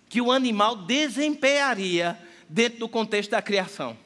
[0.09, 3.97] que o animal desempenharia dentro do contexto da criação.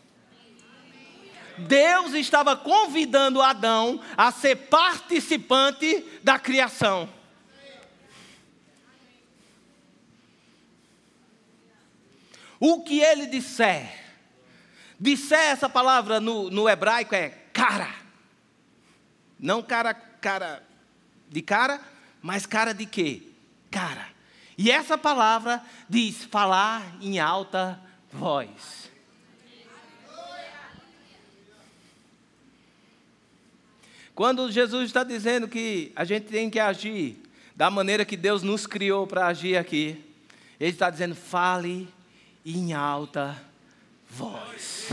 [1.57, 7.09] Deus estava convidando Adão a ser participante da criação.
[12.65, 14.02] o que ele disser.
[15.03, 17.93] Disser essa palavra no, no hebraico é cara.
[19.37, 20.63] Não cara, cara
[21.29, 21.81] de cara,
[22.23, 23.21] mas cara de quê?
[23.69, 24.07] Cara.
[24.57, 27.81] E essa palavra diz falar em alta
[28.13, 28.93] voz.
[34.15, 37.21] Quando Jesus está dizendo que a gente tem que agir
[37.57, 40.01] da maneira que Deus nos criou para agir aqui,
[40.61, 41.93] Ele está dizendo: fale
[42.47, 43.51] em alta
[44.13, 44.89] voz.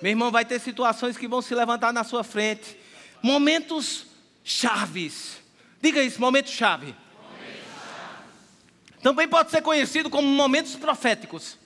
[0.00, 2.76] Meu irmão, vai ter situações que vão se levantar na sua frente,
[3.20, 4.06] momentos
[4.44, 5.38] chaves.
[5.82, 6.94] Diga isso, momento chave.
[9.02, 11.58] Também pode ser conhecido como momentos proféticos.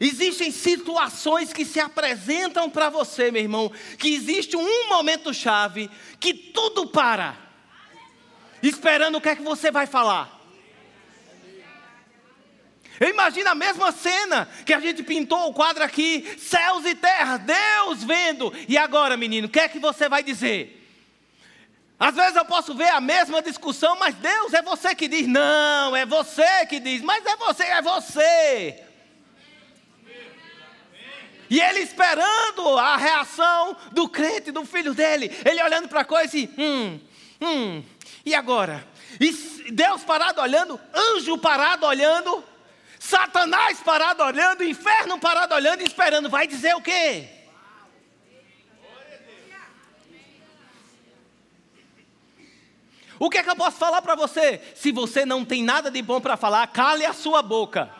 [0.00, 6.32] Existem situações que se apresentam para você, meu irmão, que existe um momento chave que
[6.32, 7.36] tudo para,
[8.62, 10.37] esperando o que é que você vai falar.
[13.00, 17.36] Eu imagino a mesma cena que a gente pintou o quadro aqui, céus e terra,
[17.36, 18.52] Deus vendo.
[18.68, 20.74] E agora, menino, o que é que você vai dizer?
[21.98, 25.96] Às vezes eu posso ver a mesma discussão, mas Deus é você que diz, não,
[25.96, 28.84] é você que diz, mas é você, é você.
[31.50, 35.30] E ele esperando a reação do crente, do filho dele.
[35.44, 37.00] Ele olhando para a coisa e, hum,
[37.40, 37.82] hum,
[38.24, 38.86] e agora?
[39.18, 39.32] E
[39.72, 42.44] Deus parado olhando, anjo parado olhando,
[42.98, 46.28] Satanás parado olhando, inferno parado olhando e esperando.
[46.28, 47.28] Vai dizer o quê?
[53.18, 54.60] O que é que eu posso falar para você?
[54.74, 57.90] Se você não tem nada de bom para falar, cale a sua boca.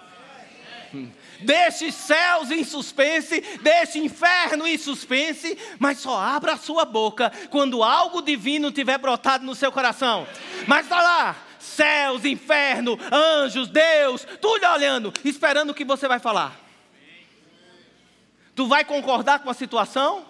[1.41, 7.83] Deixe céus em suspense, deixe inferno em suspense, mas só abra a sua boca quando
[7.83, 10.27] algo divino tiver brotado no seu coração.
[10.67, 11.37] Mas está lá,
[11.79, 16.59] céus, inferno, anjos, Deus, tudo olhando, esperando o que você vai falar.
[18.55, 20.27] Tu vai concordar com a situação?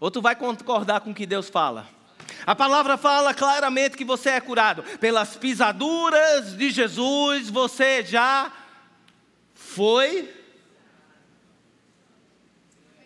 [0.00, 1.86] Ou tu vai concordar com o que Deus fala?
[2.46, 4.82] A palavra fala claramente que você é curado.
[4.98, 8.50] Pelas pisaduras de Jesus, você já
[9.54, 10.34] foi.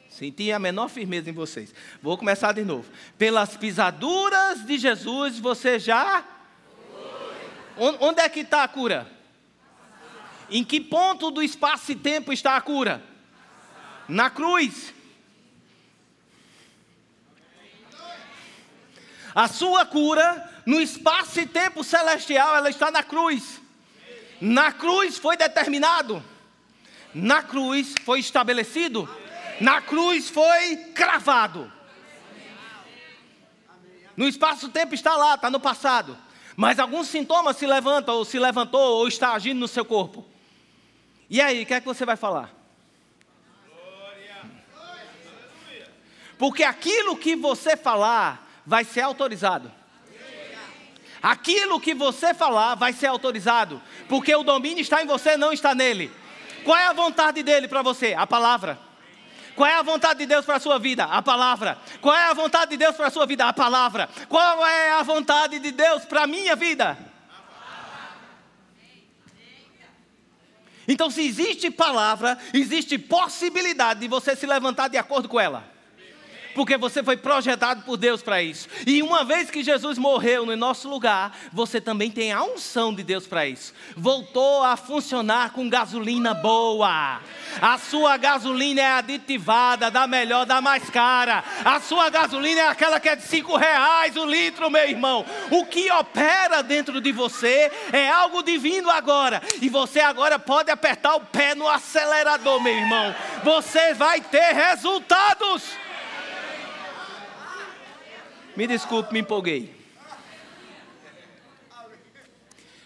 [0.08, 1.74] Senti a menor firmeza em vocês.
[2.00, 2.88] Vou começar de novo.
[3.18, 6.20] Pelas pisaduras de Jesus, você já.
[6.20, 6.36] Foi.
[7.76, 9.10] Onde é que está a cura?
[10.50, 13.02] Em que ponto do espaço e tempo está a cura?
[14.08, 14.94] Na cruz.
[19.34, 23.60] A sua cura, no espaço e tempo celestial, ela está na cruz.
[24.40, 26.24] Na cruz foi determinado.
[27.14, 29.08] Na cruz foi estabelecido.
[29.60, 31.70] Na cruz foi cravado.
[34.16, 36.16] No espaço-tempo está lá, está no passado.
[36.57, 40.25] Mas alguns sintomas se levantam, ou se levantou, ou está agindo no seu corpo.
[41.29, 42.51] E aí, o que é que você vai falar?
[46.38, 49.71] Porque aquilo que você falar vai ser autorizado.
[51.23, 55.75] Aquilo que você falar vai ser autorizado, porque o domínio está em você, não está
[55.75, 56.11] nele.
[56.64, 58.14] Qual é a vontade dele para você?
[58.14, 58.79] A palavra.
[59.57, 61.05] Qual é a vontade de Deus para a sua vida?
[61.05, 61.79] A palavra.
[62.01, 63.47] Qual é a vontade de Deus para a sua vida?
[63.47, 64.09] A palavra.
[64.29, 66.97] Qual é a vontade de Deus para a minha vida?
[70.87, 75.75] Então, se existe palavra, existe possibilidade de você se levantar de acordo com ela
[76.57, 78.66] porque você foi projetado por Deus para isso.
[78.87, 83.03] E uma vez que Jesus morreu no nosso lugar, você também tem a unção de
[83.03, 83.75] Deus para isso.
[83.95, 87.21] Voltou a funcionar com gasolina boa.
[87.61, 91.45] A sua gasolina é aditivada, da melhor, da mais cara.
[91.62, 95.27] A sua gasolina é aquela que é de cinco reais o litro, meu irmão.
[95.51, 99.42] O que opera dentro de você é algo divino agora.
[99.61, 103.14] E você agora pode apertar o pé no acelerador, meu irmão.
[103.45, 105.85] Você vai ter resultados.
[108.57, 109.75] Me desculpe, me empolguei.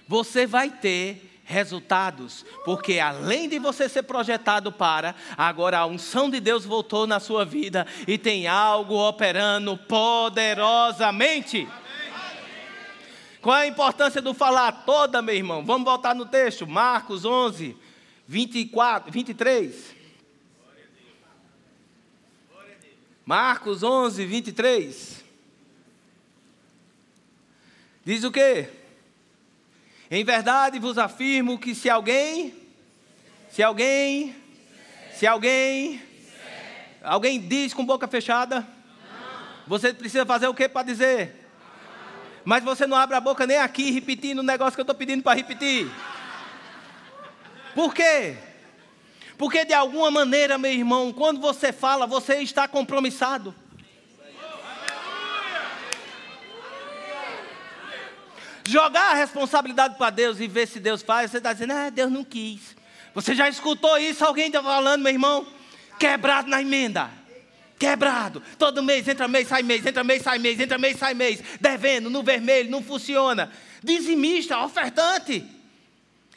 [0.08, 6.40] Você vai ter resultados, porque além de você ser projetado para, agora a unção de
[6.40, 11.68] Deus voltou na sua vida e tem algo operando poderosamente.
[13.40, 15.64] Qual é a importância do falar toda, meu irmão?
[15.64, 17.76] Vamos voltar no texto, Marcos 11,
[18.26, 19.96] 24, 23.
[23.24, 25.29] Marcos 11, 23.
[28.04, 28.68] Diz o quê?
[30.10, 32.54] Em verdade vos afirmo que se alguém,
[33.50, 34.34] se alguém,
[35.14, 36.02] se alguém,
[37.02, 38.66] alguém diz com boca fechada,
[39.66, 41.36] você precisa fazer o que para dizer?
[42.44, 45.22] Mas você não abre a boca nem aqui repetindo o negócio que eu estou pedindo
[45.22, 45.88] para repetir.
[47.74, 48.36] Por quê?
[49.36, 53.54] Porque de alguma maneira, meu irmão, quando você fala, você está compromissado.
[58.68, 62.10] Jogar a responsabilidade para Deus e ver se Deus faz, você está dizendo, ah, Deus
[62.10, 62.76] não quis.
[63.14, 64.24] Você já escutou isso?
[64.24, 65.46] Alguém está falando, meu irmão?
[65.98, 67.10] Quebrado na emenda.
[67.78, 68.42] Quebrado.
[68.58, 71.42] Todo mês, entra mês, sai mês, entra mês, sai mês, entra mês, sai mês.
[71.60, 73.50] Devendo, no vermelho, não funciona.
[73.82, 75.44] Dizimista, ofertante.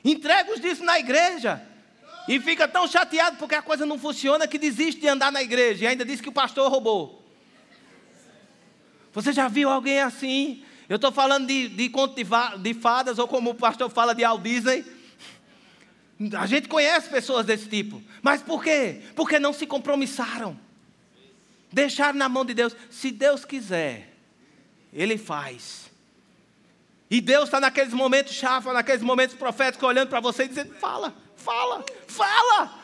[0.04, 1.62] Entrega os dízimos na igreja.
[2.28, 5.84] E fica tão chateado porque a coisa não funciona que desiste de andar na igreja.
[5.84, 7.22] E ainda diz que o pastor roubou.
[9.12, 10.64] Você já viu alguém assim?
[10.90, 12.24] Eu estou falando de, de conto de,
[12.60, 14.86] de fadas, ou como o pastor fala de Walt Disney.
[16.38, 18.02] A gente conhece pessoas desse tipo.
[18.22, 19.02] Mas por quê?
[19.16, 20.60] Porque não se compromissaram.
[21.72, 22.76] Deixaram na mão de Deus.
[22.90, 24.14] Se Deus quiser,
[24.94, 25.92] Ele faz.
[27.10, 31.14] E Deus está naqueles momentos chave, naqueles momentos proféticos, olhando para você e dizendo: fala,
[31.36, 32.84] fala, fala.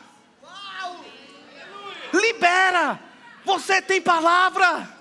[2.12, 3.00] Libera.
[3.44, 4.99] Você tem palavra.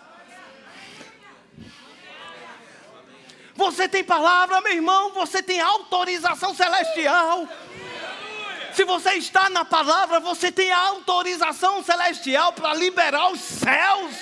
[3.59, 7.45] Você tem palavra, meu irmão, você tem autorização celestial.
[8.71, 14.15] Se você está na palavra, você tem autorização celestial para liberar os céus.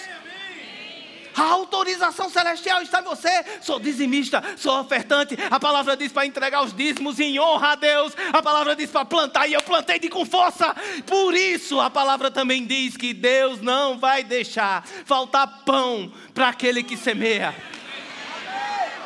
[1.35, 3.45] A autorização celestial está em você.
[3.61, 5.37] Sou dizimista, sou ofertante.
[5.51, 8.13] A palavra diz para entregar os dízimos em honra a Deus.
[8.33, 10.75] A palavra diz para plantar e eu plantei de com força.
[11.05, 16.81] Por isso a palavra também diz que Deus não vai deixar faltar pão para aquele
[16.81, 17.53] que semeia.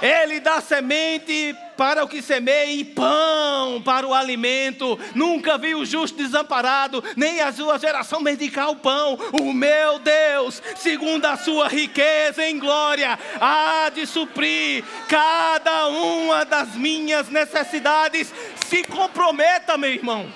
[0.01, 4.99] Ele dá semente para o que semeia e pão para o alimento.
[5.13, 9.17] Nunca vi o justo desamparado, nem a sua geração medicar o pão.
[9.39, 16.75] O meu Deus, segundo a sua riqueza em glória, há de suprir cada uma das
[16.75, 18.33] minhas necessidades.
[18.67, 20.31] Se comprometa, meu irmão.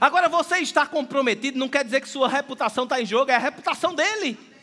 [0.00, 3.38] Agora, você está comprometido não quer dizer que sua reputação está em jogo, é a
[3.38, 4.53] reputação dele.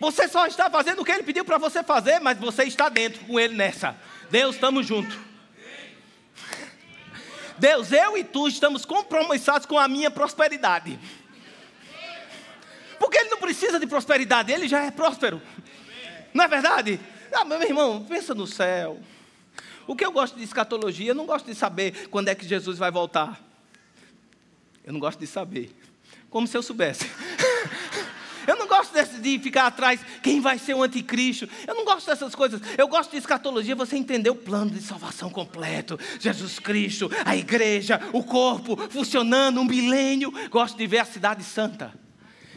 [0.00, 3.24] Você só está fazendo o que ele pediu para você fazer, mas você está dentro
[3.24, 3.96] com ele nessa.
[4.30, 5.18] Deus, estamos juntos.
[7.58, 10.98] Deus, eu e tu estamos compromissados com a minha prosperidade.
[12.98, 15.42] Porque ele não precisa de prosperidade, ele já é próspero.
[16.32, 17.00] Não é verdade?
[17.32, 19.00] Ah, meu irmão, pensa no céu.
[19.86, 22.78] O que eu gosto de escatologia, eu não gosto de saber quando é que Jesus
[22.78, 23.40] vai voltar.
[24.84, 25.74] Eu não gosto de saber.
[26.30, 27.10] Como se eu soubesse.
[28.48, 31.46] Eu não gosto de ficar atrás, quem vai ser o anticristo.
[31.66, 32.62] Eu não gosto dessas coisas.
[32.78, 36.00] Eu gosto de escatologia, você entender o plano de salvação completo.
[36.18, 40.32] Jesus Cristo, a igreja, o corpo funcionando, um milênio.
[40.48, 41.92] Gosto de ver a cidade santa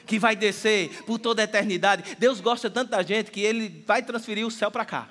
[0.05, 2.15] que vai descer por toda a eternidade.
[2.17, 5.09] Deus gosta tanto da gente que Ele vai transferir o céu para cá.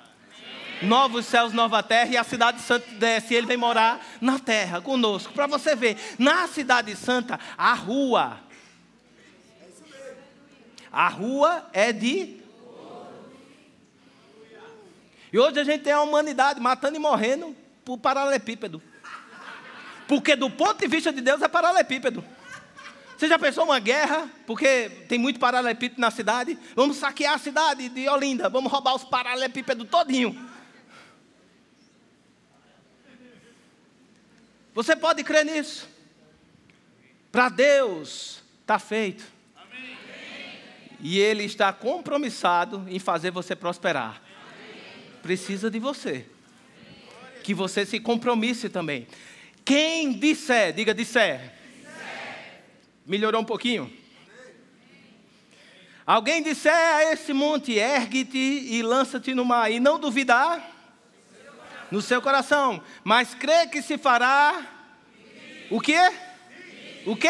[0.81, 5.31] Novos céus, nova terra, e a cidade santa desce, ele vem morar na terra conosco.
[5.31, 8.39] Para você ver, na cidade santa, a rua
[10.91, 12.41] a rua é de.
[15.31, 18.81] E hoje a gente tem a humanidade matando e morrendo por paralelepípedo.
[20.07, 22.23] Porque do ponto de vista de Deus é paralelepípedo.
[23.17, 24.29] Você já pensou uma guerra?
[24.45, 26.57] Porque tem muito paralelepípedo na cidade.
[26.75, 28.49] Vamos saquear a cidade de Olinda.
[28.49, 30.49] Vamos roubar os paralelepípedos todinho.
[34.73, 35.87] Você pode crer nisso?
[37.31, 39.30] Para Deus está feito.
[41.01, 44.21] E Ele está compromissado em fazer você prosperar.
[45.21, 46.25] Precisa de você.
[47.43, 49.07] Que você se compromisse também.
[49.65, 51.53] Quem disser, diga disser.
[53.05, 53.91] Melhorou um pouquinho?
[56.05, 60.69] Alguém disser a esse monte, ergue-te e lança-te no mar, e não duvidar
[61.91, 64.65] no seu coração, mas crê que se fará
[65.69, 65.99] o quê?
[67.05, 67.29] O quê?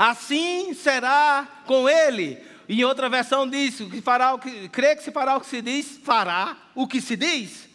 [0.00, 2.42] Assim será com ele.
[2.66, 5.60] Em outra versão diz que fará o que crê que se fará o que se
[5.60, 7.68] diz, fará o que se diz.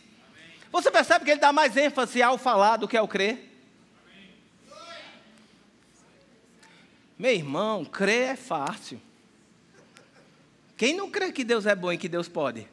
[0.71, 3.51] Você percebe que ele dá mais ênfase ao falar do que ao crer?
[7.17, 8.99] Meu irmão, crer é fácil.
[10.76, 12.67] Quem não crê que Deus é bom e que Deus pode?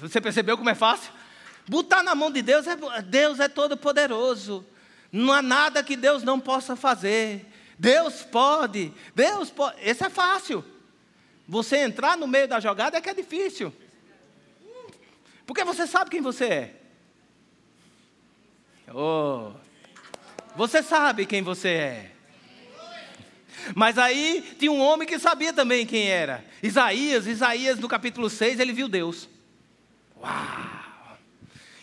[0.00, 1.12] Você percebeu como é fácil?
[1.68, 4.66] Botar na mão de Deus é Deus é todo poderoso.
[5.12, 7.47] Não há nada que Deus não possa fazer.
[7.78, 9.76] Deus pode, Deus pode.
[9.82, 10.64] Esse é fácil.
[11.46, 13.72] Você entrar no meio da jogada é que é difícil.
[15.46, 16.74] Porque você sabe quem você é.
[18.92, 19.52] Oh,
[20.56, 22.12] você sabe quem você é.
[23.74, 26.44] Mas aí tinha um homem que sabia também quem era.
[26.62, 29.28] Isaías, Isaías no capítulo 6, ele viu Deus.
[30.20, 30.77] Uau!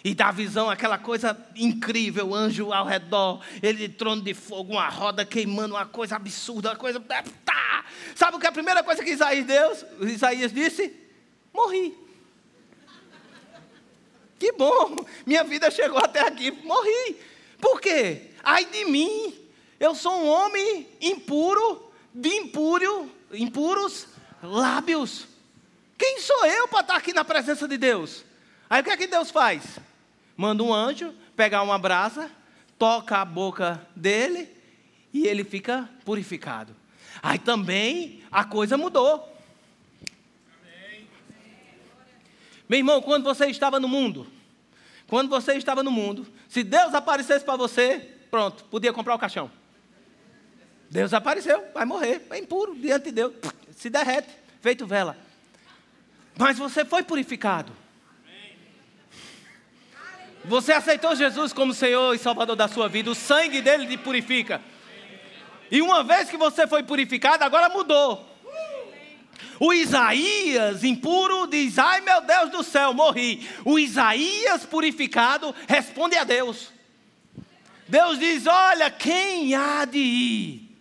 [0.05, 5.25] E dá visão, aquela coisa incrível, anjo ao redor, ele trono de fogo, uma roda
[5.25, 6.99] queimando, uma coisa absurda, uma coisa.
[7.43, 7.83] Tá!
[8.13, 10.93] Sabe o que é a primeira coisa que Isaías, Deus, Isaías disse?
[11.51, 11.97] Morri.
[14.37, 14.95] Que bom,
[15.25, 17.19] minha vida chegou até aqui, morri.
[17.59, 18.29] Por quê?
[18.43, 19.33] Ai de mim,
[19.79, 24.05] eu sou um homem impuro, de impúrio, impuros
[24.43, 25.25] lábios.
[25.97, 28.23] Quem sou eu para estar aqui na presença de Deus?
[28.69, 29.79] Aí o que é que Deus faz?
[30.37, 32.29] Manda um anjo pegar uma brasa,
[32.77, 34.49] toca a boca dele
[35.13, 36.75] e ele fica purificado.
[37.21, 39.33] Aí também a coisa mudou.
[42.67, 44.27] Meu irmão, quando você estava no mundo,
[45.07, 49.51] quando você estava no mundo, se Deus aparecesse para você, pronto, podia comprar o caixão.
[50.89, 53.33] Deus apareceu, vai morrer, é impuro diante de Deus,
[53.75, 54.29] se derrete,
[54.61, 55.17] feito vela.
[56.37, 57.71] Mas você foi purificado.
[60.47, 64.61] Você aceitou Jesus como Senhor e Salvador da sua vida, o sangue dele te purifica.
[65.71, 68.33] E uma vez que você foi purificado, agora mudou.
[69.59, 73.49] O Isaías impuro diz: Ai meu Deus do céu, morri.
[73.63, 76.71] O Isaías purificado responde a Deus.
[77.87, 80.77] Deus diz: Olha, quem há de ir?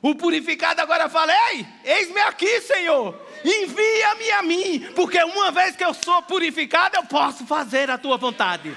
[0.00, 3.20] O purificado agora fala: Ei, eis-me aqui, Senhor.
[3.44, 8.16] Envia-me a mim, porque uma vez que eu sou purificado, eu posso fazer a tua
[8.16, 8.76] vontade.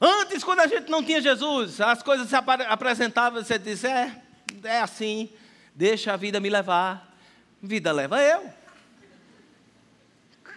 [0.00, 4.16] Antes, quando a gente não tinha Jesus, as coisas se apresentavam, você disse: É,
[4.64, 5.28] é assim,
[5.74, 7.14] deixa a vida me levar.
[7.62, 8.50] Vida leva eu.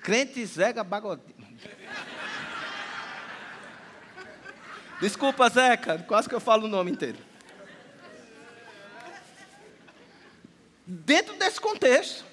[0.02, 1.34] Crente Zeca Bagodinho.
[5.02, 7.18] Desculpa, Zeca, quase que eu falo o nome inteiro.
[10.86, 12.26] Dentro desse contexto.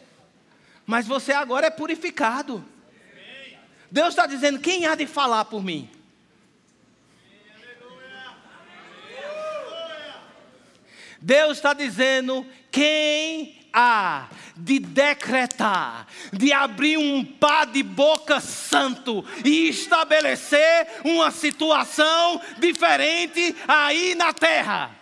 [0.87, 2.65] Mas você agora é purificado.
[3.91, 5.89] Deus está dizendo: quem há de falar por mim?
[11.21, 19.69] Deus está dizendo: quem há de decretar, de abrir um pá de boca santo e
[19.69, 25.00] estabelecer uma situação diferente aí na terra.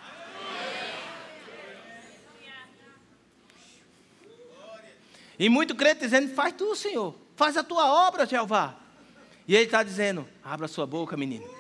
[5.39, 8.75] E muito crente dizendo: Faz tu, Senhor, faz a tua obra, Jeová.
[9.47, 11.59] E ele está dizendo: Abra sua boca, menino.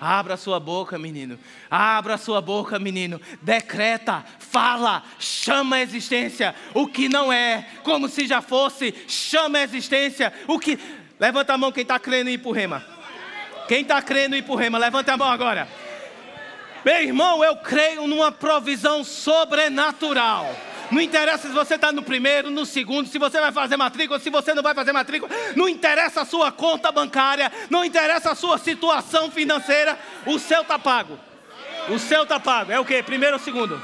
[0.00, 1.38] Abra sua boca, menino.
[1.68, 3.20] Abra sua boca, menino.
[3.42, 6.54] Decreta, fala, chama a existência.
[6.72, 10.32] O que não é, como se já fosse, chama a existência.
[10.46, 10.78] O que.
[11.18, 12.84] Levanta a mão quem está crendo em ir rema.
[13.66, 15.68] Quem está crendo em ir rema, levanta a mão agora.
[16.84, 20.54] Meu irmão, eu creio numa provisão sobrenatural.
[20.90, 24.30] Não interessa se você está no primeiro, no segundo, se você vai fazer matrícula, se
[24.30, 25.30] você não vai fazer matrícula.
[25.54, 29.98] Não interessa a sua conta bancária, não interessa a sua situação financeira.
[30.26, 31.18] O seu está pago.
[31.88, 32.72] O seu está pago.
[32.72, 33.02] É o que?
[33.02, 33.80] Primeiro ou segundo?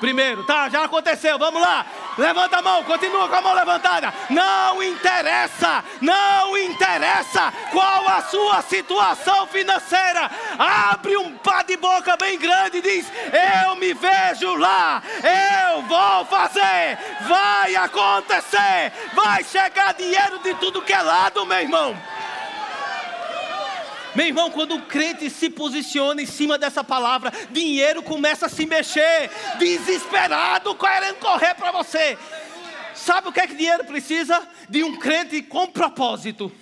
[0.00, 1.84] Primeiro, tá, já aconteceu, vamos lá.
[2.18, 4.12] Levanta a mão, continua com a mão levantada.
[4.28, 10.30] Não interessa, não interessa qual a sua situação financeira.
[10.58, 13.06] Abre um pá de boca bem grande e diz:
[13.64, 16.98] Eu me vejo lá, eu vou fazer,
[17.28, 21.96] vai acontecer, vai chegar dinheiro de tudo que é lado, meu irmão.
[24.14, 28.66] Meu irmão, quando o crente se posiciona em cima dessa palavra, dinheiro começa a se
[28.66, 32.18] mexer, desesperado, querendo correr para você.
[32.94, 34.46] Sabe o que é que dinheiro precisa?
[34.68, 36.52] De um crente com propósito.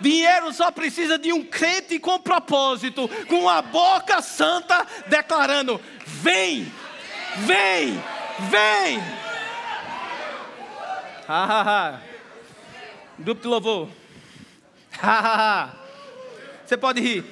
[0.00, 6.70] Dinheiro só precisa de um crente com propósito, com a boca santa declarando: vem,
[7.36, 8.02] vem,
[8.50, 8.98] vem.
[11.26, 12.00] Ha, ha, ha.
[13.18, 14.03] Grupo de louvor.
[16.64, 17.24] Você pode rir.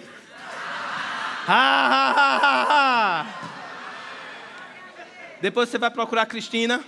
[5.40, 6.82] Depois você vai procurar a Cristina,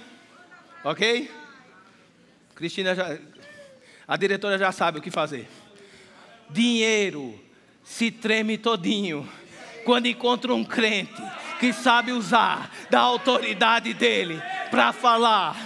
[0.85, 1.30] ok?
[2.55, 3.18] Cristina já,
[4.07, 5.49] a diretora já sabe o que fazer.
[6.51, 7.41] Dinheiro
[7.82, 9.28] se treme todinho
[9.85, 11.22] quando encontra um crente
[11.59, 15.57] que sabe usar da autoridade dele para falar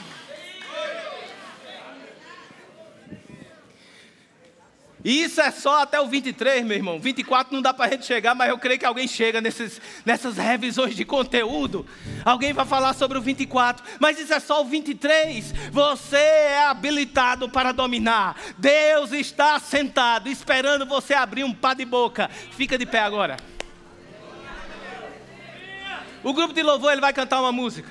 [5.05, 6.99] E isso é só até o 23, meu irmão.
[6.99, 10.37] 24 não dá para a gente chegar, mas eu creio que alguém chega nesses, nessas
[10.37, 11.87] revisões de conteúdo.
[12.25, 15.55] Alguém vai falar sobre o 24, mas isso é só o 23.
[15.71, 18.37] Você é habilitado para dominar.
[18.59, 22.29] Deus está sentado, esperando você abrir um pá de boca.
[22.29, 23.37] Fica de pé agora.
[26.25, 27.89] O grupo de louvor ele vai cantar uma música.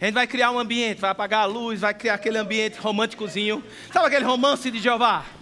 [0.00, 3.62] A gente vai criar um ambiente, vai apagar a luz, vai criar aquele ambiente românticozinho.
[3.92, 5.39] Sabe aquele romance de Jeová?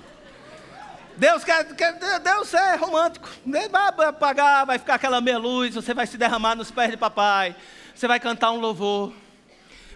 [1.18, 3.28] Deus quer, quer Deus é romântico.
[3.46, 6.96] Ele vai apagar, vai ficar aquela meia luz, você vai se derramar nos pés de
[6.96, 7.54] papai,
[7.94, 9.12] você vai cantar um louvor.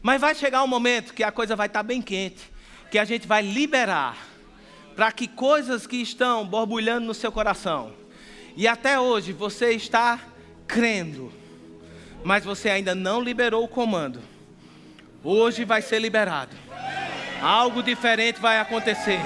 [0.02, 2.50] Mas vai chegar um momento que a coisa vai estar bem quente,
[2.90, 4.16] que a gente vai liberar
[4.94, 7.94] para que coisas que estão borbulhando no seu coração,
[8.54, 10.18] e até hoje você está
[10.66, 11.32] crendo,
[12.22, 14.32] mas você ainda não liberou o comando
[15.24, 16.50] Hoje vai ser liberado.
[17.40, 19.20] Algo diferente vai acontecer.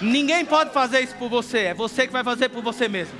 [0.00, 3.14] Ninguém pode fazer isso por você, é você que vai fazer por você mesmo.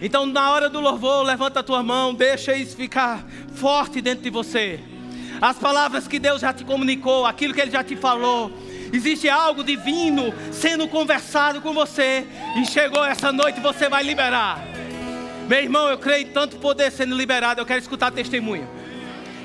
[0.00, 3.24] Então, na hora do louvor, levanta a tua mão, deixa isso ficar
[3.54, 4.80] forte dentro de você.
[5.40, 8.50] As palavras que Deus já te comunicou, aquilo que Ele já te falou,
[8.92, 12.26] existe algo divino sendo conversado com você,
[12.56, 14.62] e chegou essa noite você vai liberar.
[15.48, 18.68] Meu irmão, eu creio em tanto poder sendo liberado, eu quero escutar testemunho.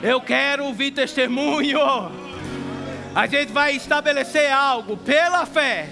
[0.02, 1.80] Eu quero ouvir testemunho.
[3.14, 5.90] A gente vai estabelecer algo pela fé,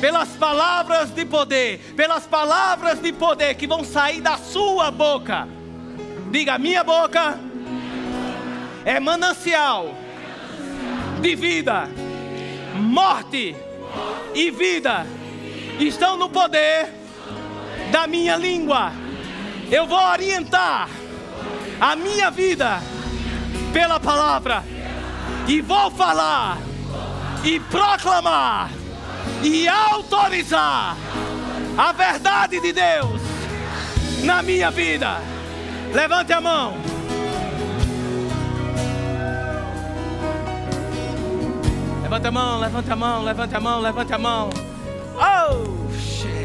[0.00, 5.48] pelas palavras de poder, pelas palavras de poder que vão sair da sua boca.
[6.30, 7.36] Diga, minha boca
[8.84, 9.92] é manancial
[11.20, 11.88] de vida,
[12.76, 13.56] morte
[14.32, 15.04] e vida
[15.80, 16.88] estão no poder
[17.90, 18.92] da minha língua.
[19.68, 20.88] Eu vou orientar
[21.80, 22.80] a minha vida
[23.72, 24.62] pela palavra
[25.46, 26.58] e vou falar
[27.42, 28.70] e proclamar
[29.42, 30.96] e autorizar
[31.76, 33.20] a verdade de Deus
[34.22, 35.20] na minha vida.
[35.92, 36.74] Levante a mão.
[42.02, 44.50] Levante a mão, levante a mão, levante a mão, levante a mão.
[45.16, 45.90] Oh,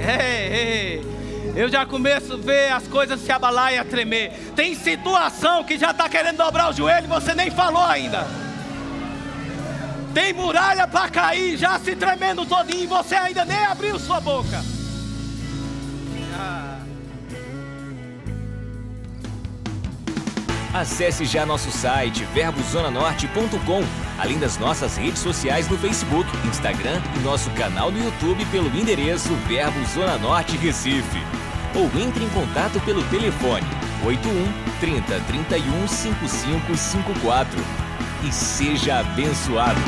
[0.08, 1.16] hey, hey.
[1.56, 4.32] Eu já começo a ver as coisas se abalar e a tremer.
[4.56, 8.45] Tem situação que já está querendo dobrar o joelho e você nem falou ainda.
[10.16, 14.64] Tem muralha para cair, já se tremendo todinho você ainda nem abriu sua boca.
[16.34, 16.80] Ah.
[20.74, 23.84] Acesse já nosso site verbozonanorte.com,
[24.18, 29.34] além das nossas redes sociais no Facebook, Instagram e nosso canal no YouTube pelo endereço
[29.50, 31.22] Verbo Zona Norte Recife
[31.76, 33.68] ou entre em contato pelo telefone
[34.06, 37.85] 81 30 31 5554
[38.24, 39.80] e seja abençoado.